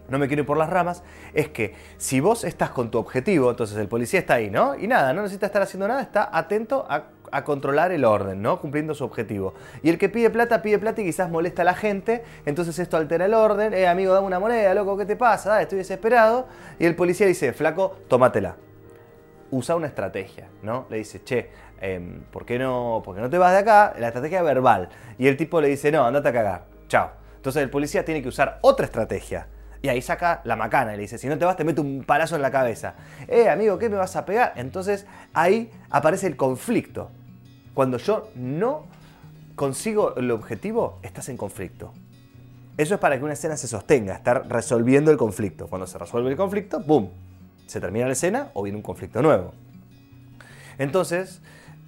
no 0.07 0.18
me 0.18 0.27
quiero 0.27 0.44
ir 0.44 0.48
por 0.48 0.57
las 0.57 0.69
ramas, 0.69 1.04
es 1.33 1.50
que 1.50 1.75
si 1.98 2.21
vos 2.21 2.45
estás 2.45 2.69
con 2.69 2.89
tu 2.89 3.00
objetivo, 3.00 3.50
entonces 3.50 3.75
el 3.77 3.89
policía 3.89 4.21
está 4.21 4.36
ahí, 4.36 4.50
¿no? 4.50 4.75
Y 4.80 4.88
nada, 4.88 5.12
no 5.12 5.21
necesita 5.21 5.48
estar 5.48 5.62
haciendo 5.62 5.89
nada, 5.89 6.01
está 6.01 6.30
atento 6.31 6.88
a, 6.89 7.04
controlar 7.44 7.92
el 7.92 8.06
orden, 8.06 8.42
¿no? 8.42 8.62
Cumpliendo 8.62 8.95
su 8.95 9.04
objetivo. 9.04 9.54
Y 9.83 9.89
el 9.89 9.98
que 9.98 10.07
pide 10.07 10.30
plata, 10.30 10.62
pide 10.62 10.80
plata 10.80 11.01
y 11.01 11.04
quizás 11.04 11.30
molesta 11.30 11.63
a 11.63 11.65
la 11.65 11.75
gente, 11.75 12.24
entonces 12.45 12.80
esto 12.80 12.95
altera 12.95 13.25
el 13.25 13.33
orden, 13.33 13.74
eh, 13.74 13.89
amigo, 13.89 14.13
dame 14.13 14.25
una 14.25 14.39
moneda, 14.39 14.74
loco, 14.74 14.98
¿qué 14.98 15.06
te 15.06 15.18
pasa? 15.18 15.62
estoy 15.62 15.80
desesperado. 15.80 16.48
Y 16.80 16.86
el 16.86 16.95
policía 16.95 17.27
dice, 17.27 17.51
flaco, 17.51 17.98
tómatela 18.07 18.56
usa 19.51 19.75
una 19.75 19.88
estrategia, 19.88 20.48
¿no? 20.63 20.86
Le 20.90 20.98
dice, 20.98 21.24
che, 21.24 21.50
em, 21.81 22.22
¿por, 22.31 22.46
qué 22.46 22.60
no, 22.60 23.01
¿por 23.04 23.18
no 23.18 23.30
te 23.30 23.38
vas 23.38 23.51
de 23.51 23.60
acá? 23.60 23.94
La 24.00 24.07
estrategia 24.07 24.42
verbal. 24.42 24.90
Y 25.18 25.28
el 25.28 25.38
tipo 25.38 25.62
le 25.62 25.68
dice, 25.68 25.92
no, 25.92 26.06
andate 26.06 26.30
a 26.30 26.34
cagar, 26.34 26.66
chao. 26.88 27.12
Entonces 27.36 27.63
el 27.63 27.69
policía 27.69 28.04
tiene 28.04 28.22
que 28.22 28.28
usar 28.28 28.60
otra 28.62 28.86
estrategia. 28.86 29.48
Y 29.81 29.88
ahí 29.88 30.01
saca 30.01 30.42
la 30.44 30.56
macana 30.56 30.94
y 30.94 30.98
le 30.98 31.04
dice, 31.04 31.18
si 31.18 31.28
no 31.28 31.38
te 31.38 31.46
vas 31.46 31.56
te 31.56 31.63
meto 31.63 31.81
un 31.81 32.04
palazo 32.04 32.36
en 32.36 32.42
la 32.42 32.51
cabeza. 32.51 32.96
Eh, 33.28 33.48
amigo, 33.48 33.78
¿qué 33.78 33.90
me 33.90 33.96
vas 33.96 34.16
a 34.16 34.25
pegar? 34.25 34.54
Entonces 34.57 35.06
ahí 35.34 35.72
aparece 35.90 36.28
el 36.28 36.36
conflicto. 36.36 37.10
Cuando 37.74 37.98
yo 37.98 38.30
no 38.36 38.88
consigo 39.56 40.16
el 40.18 40.31
objetivo, 40.31 41.00
estás 41.01 41.30
en 41.30 41.38
conflicto. 41.38 41.94
Eso 42.75 42.96
es 42.96 43.00
para 43.00 43.18
que 43.18 43.24
una 43.24 43.34
escena 43.34 43.56
se 43.57 43.68
sostenga, 43.68 44.16
estar 44.16 44.48
resolviendo 44.50 45.12
el 45.12 45.18
conflicto. 45.18 45.68
Cuando 45.68 45.88
se 45.88 45.98
resuelve 45.98 46.30
el 46.30 46.38
conflicto, 46.38 46.81
¡boom! 46.81 47.10
Se 47.69 47.80
termina 47.80 48.07
la 48.07 48.13
escena 48.13 48.50
o 48.56 48.63
viene 48.63 48.77
un 48.77 48.81
conflicto 48.81 49.21
nuevo. 49.21 49.54
Entonces, 50.80 51.39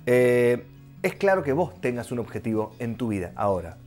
eh, 0.06 0.66
es 1.02 1.16
claro 1.16 1.42
que 1.42 1.54
vos 1.54 1.80
tengas 1.82 2.12
un 2.12 2.20
objetivo 2.20 2.76
en 2.78 2.98
tu 2.98 3.08
vida 3.08 3.32
ahora. 3.36 3.78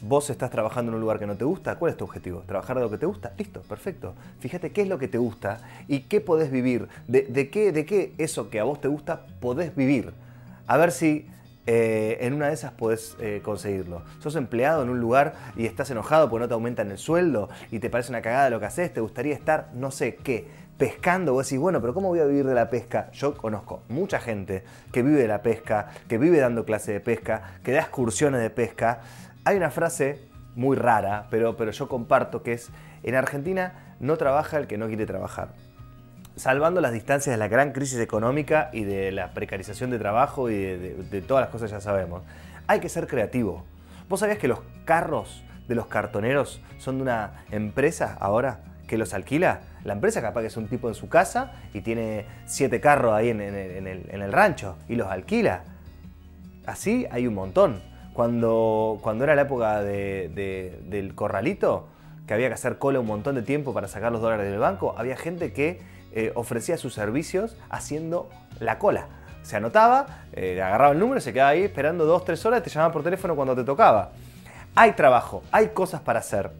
Vos 0.00 0.30
estás 0.30 0.50
trabajando 0.50 0.90
en 0.90 0.94
un 0.94 1.00
lugar 1.00 1.18
que 1.18 1.26
no 1.26 1.36
te 1.36 1.44
gusta, 1.44 1.76
¿cuál 1.76 1.90
es 1.90 1.98
tu 1.98 2.04
objetivo? 2.04 2.44
¿Trabajar 2.46 2.76
de 2.76 2.82
lo 2.82 2.90
que 2.90 2.98
te 2.98 3.04
gusta? 3.04 3.34
Listo, 3.36 3.60
perfecto. 3.62 4.14
Fíjate 4.38 4.70
qué 4.72 4.82
es 4.82 4.88
lo 4.88 4.98
que 4.98 5.08
te 5.08 5.18
gusta 5.18 5.60
y 5.86 6.00
qué 6.02 6.20
podés 6.20 6.50
vivir. 6.50 6.88
De, 7.08 7.50
qué, 7.50 7.72
de 7.72 7.84
qué 7.84 8.14
eso 8.16 8.48
que 8.48 8.60
a 8.60 8.64
vos 8.64 8.80
te 8.80 8.88
gusta 8.88 9.26
podés 9.40 9.74
vivir. 9.76 10.14
A 10.66 10.78
ver 10.78 10.92
si 10.92 11.26
eh, 11.66 12.16
en 12.22 12.32
una 12.32 12.46
de 12.46 12.54
esas 12.54 12.72
podés 12.72 13.16
eh, 13.20 13.42
conseguirlo. 13.44 14.02
Sos 14.20 14.36
empleado 14.36 14.82
en 14.82 14.88
un 14.88 15.00
lugar 15.00 15.34
y 15.56 15.66
estás 15.66 15.90
enojado 15.90 16.30
porque 16.30 16.44
no 16.44 16.48
te 16.48 16.54
aumentan 16.54 16.90
el 16.90 16.96
sueldo 16.96 17.50
y 17.70 17.80
te 17.80 17.90
parece 17.90 18.10
una 18.10 18.22
cagada 18.22 18.48
lo 18.48 18.60
que 18.60 18.66
haces, 18.66 18.94
te 18.94 19.02
gustaría 19.02 19.34
estar 19.34 19.68
no 19.74 19.90
sé 19.90 20.14
qué 20.14 20.46
pescando, 20.78 21.32
vos 21.32 21.46
decís, 21.46 21.58
bueno, 21.58 21.80
pero 21.80 21.92
¿cómo 21.92 22.08
voy 22.08 22.20
a 22.20 22.24
vivir 22.24 22.46
de 22.46 22.54
la 22.54 22.70
pesca? 22.70 23.10
Yo 23.12 23.36
conozco 23.36 23.82
mucha 23.88 24.20
gente 24.20 24.62
que 24.92 25.02
vive 25.02 25.20
de 25.20 25.28
la 25.28 25.42
pesca, 25.42 25.88
que 26.08 26.18
vive 26.18 26.38
dando 26.38 26.64
clase 26.64 26.92
de 26.92 27.00
pesca, 27.00 27.58
que 27.64 27.72
da 27.72 27.80
excursiones 27.80 28.40
de 28.40 28.48
pesca. 28.48 29.00
Hay 29.44 29.56
una 29.56 29.70
frase 29.70 30.20
muy 30.54 30.76
rara, 30.76 31.26
pero, 31.30 31.56
pero 31.56 31.72
yo 31.72 31.88
comparto, 31.88 32.42
que 32.44 32.52
es, 32.52 32.70
en 33.02 33.16
Argentina 33.16 33.96
no 33.98 34.16
trabaja 34.16 34.56
el 34.56 34.68
que 34.68 34.78
no 34.78 34.86
quiere 34.86 35.04
trabajar. 35.04 35.48
Salvando 36.36 36.80
las 36.80 36.92
distancias 36.92 37.34
de 37.34 37.38
la 37.38 37.48
gran 37.48 37.72
crisis 37.72 37.98
económica 37.98 38.70
y 38.72 38.84
de 38.84 39.10
la 39.10 39.34
precarización 39.34 39.90
de 39.90 39.98
trabajo 39.98 40.48
y 40.48 40.54
de, 40.54 40.94
de 40.94 41.22
todas 41.22 41.42
las 41.42 41.50
cosas 41.50 41.72
ya 41.72 41.80
sabemos, 41.80 42.22
hay 42.68 42.78
que 42.78 42.88
ser 42.88 43.08
creativo. 43.08 43.64
¿Vos 44.08 44.20
sabías 44.20 44.38
que 44.38 44.46
los 44.46 44.60
carros 44.84 45.42
de 45.66 45.74
los 45.74 45.86
cartoneros 45.86 46.62
son 46.78 46.98
de 46.98 47.02
una 47.02 47.44
empresa 47.50 48.16
ahora 48.20 48.60
que 48.86 48.96
los 48.96 49.12
alquila? 49.12 49.60
La 49.88 49.94
empresa 49.94 50.20
capaz 50.20 50.42
que 50.42 50.48
es 50.48 50.56
un 50.58 50.68
tipo 50.68 50.88
en 50.88 50.94
su 50.94 51.08
casa 51.08 51.52
y 51.72 51.80
tiene 51.80 52.26
siete 52.44 52.78
carros 52.78 53.14
ahí 53.14 53.30
en, 53.30 53.40
el, 53.40 54.32
rancho 54.32 54.76
y 54.86 54.96
los 54.96 55.08
alquila. 55.08 55.62
Así 56.66 57.06
hay 57.10 57.26
un 57.26 57.32
montón. 57.32 57.80
Cuando, 58.12 58.98
cuando 59.00 59.24
era 59.24 59.34
la 59.34 59.42
época 59.42 59.80
del 59.82 61.12
corralito, 61.14 61.88
que 62.26 62.34
había 62.34 62.48
que 62.48 62.54
hacer 62.54 62.76
cola 62.76 63.00
un 63.00 63.06
montón 63.06 63.34
de 63.36 63.40
tiempo 63.40 63.72
para 63.72 63.88
sacar 63.88 64.12
los 64.12 64.20
dólares 64.20 64.50
del 64.50 64.58
banco, 64.58 64.94
había 64.98 65.16
gente 65.16 65.54
que 65.54 65.80
eh, 66.12 66.32
ofrecía 66.34 66.76
sus 66.76 66.92
servicios 66.92 67.56
haciendo 67.70 68.28
la 68.60 68.78
cola. 68.78 69.06
Se 69.40 69.56
anotaba, 69.56 70.24
eh, 70.34 70.60
agarraba 70.60 70.92
el 70.92 70.98
número, 70.98 71.22
se 71.22 71.32
quedaba 71.32 71.48
ahí 71.48 71.62
esperando 71.62 72.04
dos, 72.04 72.26
tres 72.26 72.44
horas, 72.44 72.62
te 72.62 72.68
llamaba 72.68 72.92
por 72.92 73.02
teléfono 73.02 73.34
cuando 73.34 73.56
te 73.56 73.64
tocaba. 73.64 74.10
Hay 74.74 74.92
trabajo, 74.92 75.42
hay 75.50 75.68
cosas 75.68 76.02
para 76.02 76.18
hacer. 76.18 76.50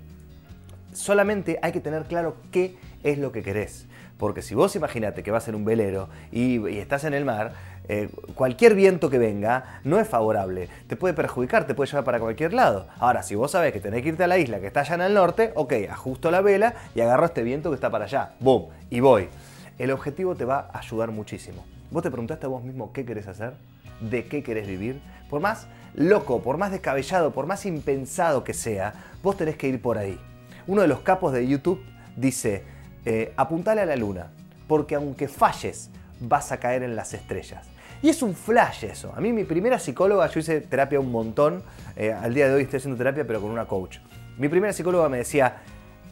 Solamente 0.94 1.58
hay 1.60 1.72
que 1.72 1.80
tener 1.80 2.04
claro 2.04 2.36
qué 2.50 2.87
es 3.02 3.18
lo 3.18 3.32
que 3.32 3.42
querés. 3.42 3.86
Porque 4.18 4.42
si 4.42 4.54
vos 4.54 4.74
imaginate 4.74 5.22
que 5.22 5.30
vas 5.30 5.46
en 5.48 5.54
un 5.54 5.64
velero 5.64 6.08
y, 6.32 6.78
estás 6.78 7.04
en 7.04 7.14
el 7.14 7.24
mar, 7.24 7.52
eh, 7.88 8.08
cualquier 8.34 8.74
viento 8.74 9.10
que 9.10 9.18
venga 9.18 9.80
no 9.84 10.00
es 10.00 10.08
favorable. 10.08 10.68
Te 10.88 10.96
puede 10.96 11.14
perjudicar, 11.14 11.66
te 11.66 11.74
puede 11.74 11.88
llevar 11.88 12.04
para 12.04 12.18
cualquier 12.18 12.52
lado. 12.52 12.88
Ahora, 12.98 13.22
si 13.22 13.36
vos 13.36 13.52
sabés 13.52 13.72
que 13.72 13.80
tenés 13.80 14.02
que 14.02 14.08
irte 14.08 14.24
a 14.24 14.26
la 14.26 14.38
isla 14.38 14.58
que 14.58 14.66
está 14.66 14.80
allá 14.80 14.96
en 14.96 15.02
el 15.02 15.14
norte, 15.14 15.52
ok, 15.54 15.72
ajusto 15.88 16.30
la 16.32 16.40
vela 16.40 16.74
y 16.96 17.00
agarro 17.00 17.26
este 17.26 17.44
viento 17.44 17.70
que 17.70 17.76
está 17.76 17.90
para 17.90 18.06
allá. 18.06 18.32
¡Boom! 18.40 18.66
Y 18.90 19.00
voy. 19.00 19.28
El 19.78 19.92
objetivo 19.92 20.34
te 20.34 20.44
va 20.44 20.68
a 20.72 20.80
ayudar 20.80 21.12
muchísimo. 21.12 21.64
¿Vos 21.92 22.02
te 22.02 22.10
preguntaste 22.10 22.46
a 22.46 22.48
vos 22.48 22.64
mismo 22.64 22.92
qué 22.92 23.04
querés 23.04 23.28
hacer? 23.28 23.54
¿De 24.00 24.24
qué 24.24 24.42
querés 24.42 24.66
vivir? 24.66 25.00
Por 25.30 25.40
más 25.40 25.68
loco, 25.94 26.42
por 26.42 26.58
más 26.58 26.72
descabellado, 26.72 27.30
por 27.30 27.46
más 27.46 27.64
impensado 27.66 28.42
que 28.42 28.54
sea, 28.54 28.94
vos 29.22 29.36
tenés 29.36 29.56
que 29.56 29.68
ir 29.68 29.80
por 29.80 29.96
ahí. 29.96 30.18
Uno 30.66 30.82
de 30.82 30.88
los 30.88 31.00
capos 31.00 31.32
de 31.32 31.46
YouTube 31.46 31.80
dice, 32.16 32.64
eh, 33.10 33.32
apuntale 33.38 33.80
a 33.80 33.86
la 33.86 33.96
luna, 33.96 34.26
porque 34.66 34.94
aunque 34.94 35.28
falles, 35.28 35.88
vas 36.20 36.52
a 36.52 36.60
caer 36.60 36.82
en 36.82 36.94
las 36.94 37.14
estrellas. 37.14 37.66
Y 38.02 38.10
es 38.10 38.20
un 38.20 38.34
flash 38.34 38.84
eso. 38.84 39.14
A 39.16 39.20
mí 39.22 39.32
mi 39.32 39.44
primera 39.44 39.78
psicóloga, 39.78 40.26
yo 40.26 40.40
hice 40.40 40.60
terapia 40.60 41.00
un 41.00 41.10
montón, 41.10 41.62
eh, 41.96 42.12
al 42.12 42.34
día 42.34 42.48
de 42.48 42.54
hoy 42.54 42.64
estoy 42.64 42.76
haciendo 42.76 42.98
terapia 42.98 43.26
pero 43.26 43.40
con 43.40 43.50
una 43.50 43.64
coach. 43.64 43.96
Mi 44.36 44.50
primera 44.50 44.74
psicóloga 44.74 45.08
me 45.08 45.16
decía, 45.16 45.56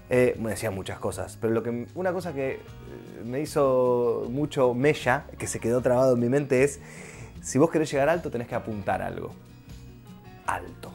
eh, 0.08 0.36
me 0.40 0.48
decía 0.48 0.70
muchas 0.70 0.98
cosas, 0.98 1.36
pero 1.38 1.52
lo 1.52 1.62
que, 1.62 1.86
una 1.94 2.14
cosa 2.14 2.32
que 2.32 2.60
me 3.26 3.40
hizo 3.42 4.26
mucho 4.30 4.72
mella, 4.72 5.26
que 5.36 5.46
se 5.46 5.60
quedó 5.60 5.82
trabado 5.82 6.14
en 6.14 6.20
mi 6.20 6.30
mente 6.30 6.64
es, 6.64 6.80
si 7.42 7.58
vos 7.58 7.70
querés 7.70 7.90
llegar 7.92 8.08
alto 8.08 8.30
tenés 8.30 8.48
que 8.48 8.54
apuntar 8.54 9.02
algo. 9.02 9.34
Alto. 10.46 10.92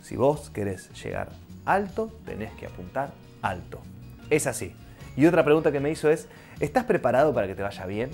Si 0.00 0.16
vos 0.16 0.48
querés 0.48 0.90
llegar 1.02 1.28
alto, 1.66 2.10
tenés 2.24 2.54
que 2.54 2.64
apuntar 2.64 3.12
alto. 3.42 3.82
Es 4.30 4.46
así. 4.46 4.74
Y 5.16 5.26
otra 5.26 5.44
pregunta 5.44 5.72
que 5.72 5.80
me 5.80 5.90
hizo 5.90 6.10
es, 6.10 6.28
¿estás 6.60 6.84
preparado 6.84 7.34
para 7.34 7.46
que 7.46 7.54
te 7.54 7.62
vaya 7.62 7.86
bien? 7.86 8.10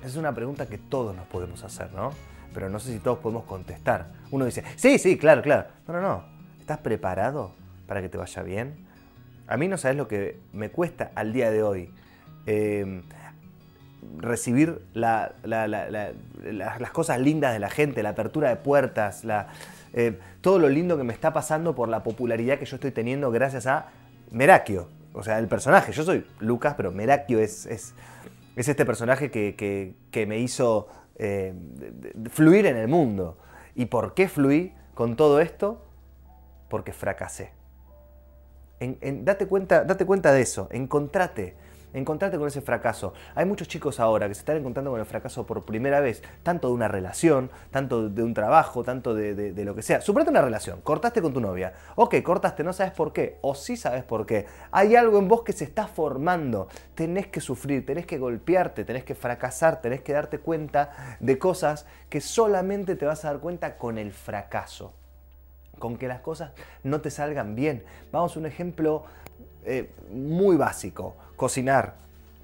Esa 0.00 0.08
es 0.08 0.16
una 0.16 0.34
pregunta 0.34 0.66
que 0.66 0.78
todos 0.78 1.16
nos 1.16 1.26
podemos 1.26 1.64
hacer, 1.64 1.92
¿no? 1.92 2.12
Pero 2.54 2.70
no 2.70 2.78
sé 2.78 2.92
si 2.92 2.98
todos 2.98 3.18
podemos 3.18 3.44
contestar. 3.44 4.12
Uno 4.30 4.44
dice, 4.44 4.62
sí, 4.76 4.98
sí, 4.98 5.18
claro, 5.18 5.42
claro. 5.42 5.68
No, 5.88 5.94
no, 5.94 6.00
no. 6.00 6.24
¿Estás 6.60 6.78
preparado 6.78 7.52
para 7.86 8.02
que 8.02 8.08
te 8.08 8.18
vaya 8.18 8.42
bien? 8.42 8.86
A 9.48 9.56
mí 9.56 9.68
no 9.68 9.78
sabes 9.78 9.96
lo 9.96 10.08
que 10.08 10.38
me 10.52 10.70
cuesta 10.70 11.10
al 11.14 11.32
día 11.32 11.50
de 11.50 11.62
hoy 11.62 11.90
eh, 12.46 13.02
recibir 14.18 14.80
las 14.94 15.30
cosas 16.92 17.20
lindas 17.20 17.52
de 17.52 17.58
la 17.58 17.70
gente, 17.70 18.02
la 18.02 18.10
apertura 18.10 18.48
de 18.48 18.56
puertas, 18.56 19.24
eh, 19.92 20.18
todo 20.40 20.58
lo 20.58 20.68
lindo 20.68 20.96
que 20.96 21.04
me 21.04 21.12
está 21.12 21.32
pasando 21.32 21.74
por 21.74 21.88
la 21.88 22.02
popularidad 22.02 22.58
que 22.58 22.64
yo 22.64 22.76
estoy 22.76 22.92
teniendo 22.92 23.30
gracias 23.30 23.66
a 23.66 23.88
Merakio. 24.30 24.88
O 25.16 25.22
sea, 25.22 25.38
el 25.38 25.48
personaje. 25.48 25.92
Yo 25.92 26.04
soy 26.04 26.26
Lucas, 26.40 26.74
pero 26.76 26.92
Merakio 26.92 27.40
es, 27.40 27.64
es, 27.64 27.94
este 28.54 28.84
personaje 28.84 29.30
que, 29.30 30.26
me 30.28 30.38
hizo 30.38 30.88
eh, 31.16 31.54
fluir 32.30 32.66
en 32.66 32.76
el 32.76 32.86
mundo. 32.86 33.38
¿Y 33.74 33.86
por 33.86 34.12
qué 34.12 34.28
fluí 34.28 34.74
con 34.94 35.16
todo 35.16 35.40
esto? 35.40 35.82
Porque 36.68 36.92
fracasé. 36.92 37.52
date, 38.78 39.46
cuenta, 39.46 39.84
date 39.84 40.04
cuenta 40.04 40.32
de 40.32 40.42
eso, 40.42 40.68
encontrate 40.70 41.56
encontrarte 41.96 42.38
con 42.38 42.46
ese 42.46 42.60
fracaso. 42.60 43.14
Hay 43.34 43.46
muchos 43.46 43.68
chicos 43.68 44.00
ahora 44.00 44.28
que 44.28 44.34
se 44.34 44.40
están 44.40 44.56
encontrando 44.58 44.90
con 44.90 45.00
el 45.00 45.06
fracaso 45.06 45.46
por 45.46 45.64
primera 45.64 46.00
vez, 46.00 46.22
tanto 46.42 46.68
de 46.68 46.74
una 46.74 46.88
relación, 46.88 47.50
tanto 47.70 48.08
de 48.08 48.22
un 48.22 48.34
trabajo, 48.34 48.84
tanto 48.84 49.14
de, 49.14 49.52
lo 49.64 49.74
que 49.74 49.82
sea. 49.82 50.00
Suprete 50.00 50.30
una 50.30 50.42
relación, 50.42 50.80
cortaste 50.82 51.22
con 51.22 51.32
tu 51.32 51.40
novia. 51.40 51.72
Ok, 51.96 52.16
cortaste, 52.22 52.62
no 52.62 52.72
sabes 52.72 52.92
por 52.92 53.12
qué, 53.12 53.38
o 53.40 53.54
sí 53.54 53.76
sabes 53.76 54.04
por 54.04 54.26
qué. 54.26 54.46
Hay 54.70 54.94
algo 54.94 55.18
en 55.18 55.28
vos 55.28 55.42
que 55.42 55.52
se 55.52 55.64
está 55.64 55.86
formando. 55.86 56.68
Tenés 56.94 57.28
que 57.28 57.40
sufrir, 57.40 57.86
tenés 57.86 58.06
que 58.06 58.18
golpearte, 58.18 58.84
tenés 58.84 59.04
que 59.04 59.14
fracasar, 59.14 59.80
tenés 59.80 60.02
que 60.02 60.12
darte 60.12 60.38
cuenta 60.38 61.16
de 61.20 61.38
cosas 61.38 61.86
que 62.08 62.20
solamente 62.20 62.96
te 62.96 63.06
vas 63.06 63.24
a 63.24 63.32
dar 63.32 63.40
cuenta 63.40 63.78
con 63.78 63.98
el 63.98 64.12
fracaso 64.12 64.94
con 65.78 65.98
que 65.98 66.08
las 66.08 66.20
cosas 66.20 66.52
no 66.84 67.02
te 67.02 67.10
salgan 67.10 67.54
bien. 67.54 67.84
Vamos 68.10 68.34
a 68.34 68.38
un 68.38 68.46
ejemplo 68.46 69.04
eh, 69.66 69.90
muy 70.10 70.56
básico, 70.56 71.16
cocinar. 71.34 71.94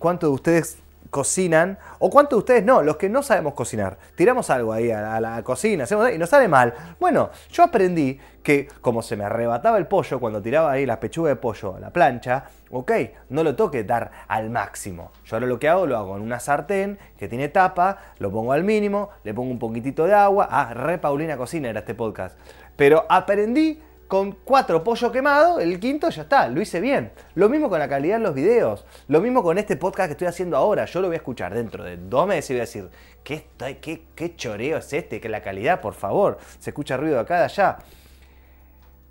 ¿Cuántos 0.01 0.31
de 0.31 0.35
ustedes 0.35 0.79
cocinan? 1.09 1.79
¿O 2.01 2.11
cuántos 2.11 2.39
de 2.39 2.39
ustedes 2.39 2.65
no? 2.65 2.83
Los 2.83 2.97
que 2.97 3.09
no 3.09 3.23
sabemos 3.23 3.55
cocinar. 3.55 3.97
Tiramos 4.17 4.51
algo 4.51 4.73
ahí 4.73 4.91
a 4.91 5.21
la, 5.21 5.43
cocina 5.45 5.85
hacemos, 5.85 6.11
y 6.11 6.19
nos 6.19 6.31
sale 6.31 6.49
mal. 6.49 6.75
Bueno, 6.99 7.31
yo 7.53 7.63
aprendí 7.63 8.19
que 8.43 8.67
como 8.81 9.03
se 9.03 9.17
me 9.17 9.23
arrebataba 9.23 9.79
el 9.79 9.87
pollo 9.87 10.19
cuando 10.19 10.43
tiraba 10.43 10.73
ahí 10.73 10.85
la 10.85 10.99
pechuga 10.99 11.29
de 11.29 11.37
pollo 11.37 11.77
a 11.77 11.81
la 11.81 11.91
plancha, 11.91 12.47
ok, 12.73 12.91
no 13.29 13.45
lo 13.45 13.55
toque 13.55 13.85
dar 13.85 14.11
al 14.27 14.51
máximo. 14.51 15.13
Yo 15.25 15.37
ahora 15.37 15.47
lo 15.47 15.61
que 15.61 15.69
hago, 15.69 15.87
lo 15.87 15.97
hago 15.97 16.17
en 16.17 16.23
una 16.23 16.41
sartén 16.41 16.99
que 17.17 17.29
tiene 17.29 17.49
tapa, 17.51 17.99
lo 18.19 18.33
pongo 18.33 18.53
al 18.53 18.65
mínimo, 18.65 19.11
le 19.23 19.33
pongo 19.33 19.53
un 19.53 19.61
poquitito 19.61 20.07
de 20.07 20.15
agua. 20.15 20.49
Ah, 20.51 20.75
re 20.75 20.99
Paulina 20.99 21.37
Cocina 21.37 21.71
era 21.71 21.81
este 21.81 21.95
podcast. 21.95 22.37
Pero 22.75 23.07
aprendí 23.09 23.81
con 24.13 24.33
cuatro 24.33 24.85
pollos 24.85 25.11
quemados, 25.11 25.63
el 25.63 25.81
quinto 25.81 26.11
ya 26.11 26.25
está, 26.25 26.47
lo 26.47 26.61
hice 26.61 26.83
bien. 26.83 27.13
Lo 27.35 27.49
mismo 27.49 27.71
con 27.71 27.79
la 27.79 27.89
calidad 27.89 28.19
de 28.19 28.23
los 28.23 28.35
videos, 28.35 28.85
lo 29.09 29.23
mismo 29.23 29.43
con 29.43 29.57
este 29.57 29.75
podcast 29.75 30.09
que 30.09 30.13
estoy 30.13 30.27
haciendo 30.27 30.59
ahora. 30.59 30.85
Yo 30.85 31.01
lo 31.01 31.07
voy 31.07 31.15
a 31.15 31.17
escuchar 31.17 31.55
dentro 31.55 31.83
de 31.83 31.97
dos 31.97 32.27
meses 32.27 32.51
y 32.51 32.53
voy 32.53 32.59
a 32.59 32.65
decir, 32.65 32.91
¿qué, 33.25 33.47
qué, 33.81 34.05
qué 34.15 34.37
choreo 34.37 34.77
es 34.77 34.93
este? 34.93 35.19
Que 35.19 35.31
la 35.31 35.41
calidad, 35.41 35.81
por 35.81 35.95
favor, 35.95 36.37
se 36.59 36.69
escucha 36.69 36.99
ruido 36.99 37.15
de 37.15 37.21
acá 37.23 37.39
de 37.39 37.45
allá. 37.45 37.79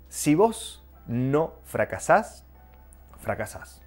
Si 0.08 0.36
vos 0.36 0.84
no 1.08 1.54
fracasás, 1.64 2.44
fracasás. 3.18 3.82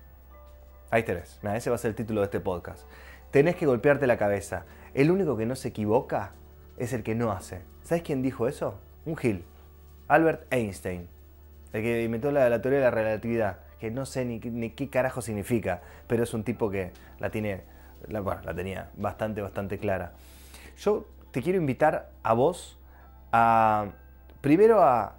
Ahí 0.91 1.03
tenés, 1.03 1.39
ese 1.41 1.69
va 1.69 1.77
a 1.77 1.79
ser 1.79 1.91
el 1.91 1.95
título 1.95 2.19
de 2.19 2.25
este 2.25 2.41
podcast. 2.41 2.85
Tenés 3.31 3.55
que 3.55 3.65
golpearte 3.65 4.05
la 4.05 4.17
cabeza. 4.17 4.65
El 4.93 5.11
único 5.11 5.37
que 5.37 5.45
no 5.45 5.55
se 5.55 5.69
equivoca 5.69 6.33
es 6.75 6.91
el 6.91 7.03
que 7.03 7.15
no 7.15 7.31
hace. 7.31 7.61
¿Sabes 7.83 8.03
quién 8.03 8.21
dijo 8.21 8.49
eso? 8.49 8.81
Un 9.05 9.15
Gil. 9.15 9.45
Albert 10.07 10.45
Einstein, 10.51 11.07
el 11.73 11.81
que 11.81 12.03
inventó 12.03 12.31
la, 12.31 12.61
teoría 12.61 12.79
de 12.79 12.85
la 12.85 12.91
relatividad, 12.91 13.59
que 13.79 13.89
no 13.91 14.05
sé 14.05 14.23
ni, 14.25 14.39
qué 14.39 14.89
carajo 14.89 15.21
significa, 15.21 15.81
pero 16.07 16.23
es 16.23 16.33
un 16.33 16.43
tipo 16.43 16.69
que 16.69 16.91
la 17.19 17.29
tiene, 17.29 17.63
la, 18.07 18.21
la 18.21 18.53
tenía 18.53 18.91
bastante, 18.95 19.41
bastante 19.41 19.79
clara. 19.79 20.13
Yo 20.77 21.07
te 21.31 21.41
quiero 21.41 21.57
invitar 21.57 22.11
a 22.23 22.33
vos 22.33 22.77
a, 23.31 23.87
primero 24.41 24.83
a, 24.83 25.15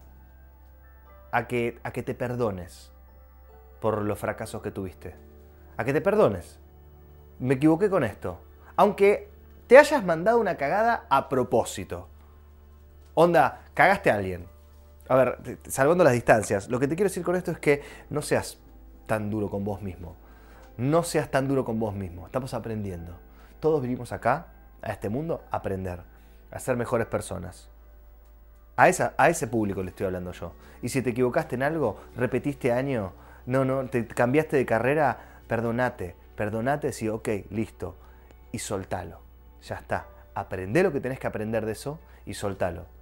a, 1.33 1.47
que, 1.49 1.79
a 1.83 1.91
que 1.91 2.03
te 2.03 2.15
perdones 2.15 2.93
por 3.81 4.03
los 4.03 4.19
fracasos 4.19 4.63
que 4.63 4.71
tuviste. 4.71 5.15
A 5.77 5.85
que 5.85 5.93
te 5.93 6.01
perdones. 6.01 6.59
Me 7.39 7.55
equivoqué 7.55 7.91
con 7.91 8.05
esto. 8.05 8.41
Aunque 8.77 9.29
te 9.67 9.79
hayas 9.79 10.05
mandado 10.05 10.39
una 10.39 10.57
cagada 10.57 11.07
a 11.11 11.29
propósito. 11.29 12.09
Onda, 13.15 13.65
cagaste 13.75 14.11
a 14.11 14.15
alguien 14.15 14.56
a 15.09 15.17
ver, 15.17 15.59
salvando 15.69 16.05
las 16.05 16.13
distancias, 16.13 16.69
lo 16.69 16.81
que 16.81 16.89
te 16.89 16.97
quiero 16.97 17.09
decir 17.09 17.23
con 17.23 17.37
esto 17.37 17.51
es 17.51 17.59
que 17.59 17.83
no 18.11 18.23
seas 18.23 18.59
tan 19.07 19.31
duro 19.31 19.51
con 19.51 19.65
vos 19.65 19.83
mismo. 19.83 20.17
No 20.77 21.03
seas 21.03 21.31
tan 21.31 21.49
duro 21.49 21.65
con 21.65 21.79
vos 21.79 21.95
mismo. 21.95 22.27
Estamos 22.27 22.53
aprendiendo. 22.55 23.17
Todos 23.61 23.81
vinimos 23.81 24.13
acá, 24.13 24.49
a 24.83 24.93
este 24.93 25.09
mundo, 25.09 25.45
a 25.51 25.59
aprender, 25.59 26.01
a 26.51 26.59
ser 26.59 26.77
mejores 26.77 27.07
personas. 27.07 27.71
A, 28.77 28.89
esa, 28.89 29.15
a 29.17 29.31
ese 29.31 29.47
público 29.47 29.83
le 29.83 29.91
estoy 29.91 30.07
hablando 30.07 30.33
yo. 30.33 30.53
Y 30.83 30.91
si 30.91 31.01
te 31.01 31.11
equivocaste 31.11 31.55
en 31.55 31.63
algo, 31.63 31.99
repetiste 32.15 32.73
año, 32.73 33.13
no, 33.47 33.65
no, 33.65 33.87
te 33.89 34.07
cambiaste 34.07 34.57
de 34.57 34.67
carrera, 34.67 35.19
perdonate. 35.49 36.15
Perdonate, 36.35 36.93
sí, 36.93 37.09
ok, 37.09 37.29
listo. 37.51 37.97
Y 38.53 38.59
soltalo. 38.59 39.21
Ya 39.63 39.77
está. 39.77 40.09
Aprende 40.35 40.83
lo 40.83 40.93
que 40.93 41.01
tenés 41.01 41.19
que 41.19 41.27
aprender 41.27 41.65
de 41.65 41.73
eso 41.73 41.99
y 42.27 42.35
soltalo. 42.35 42.96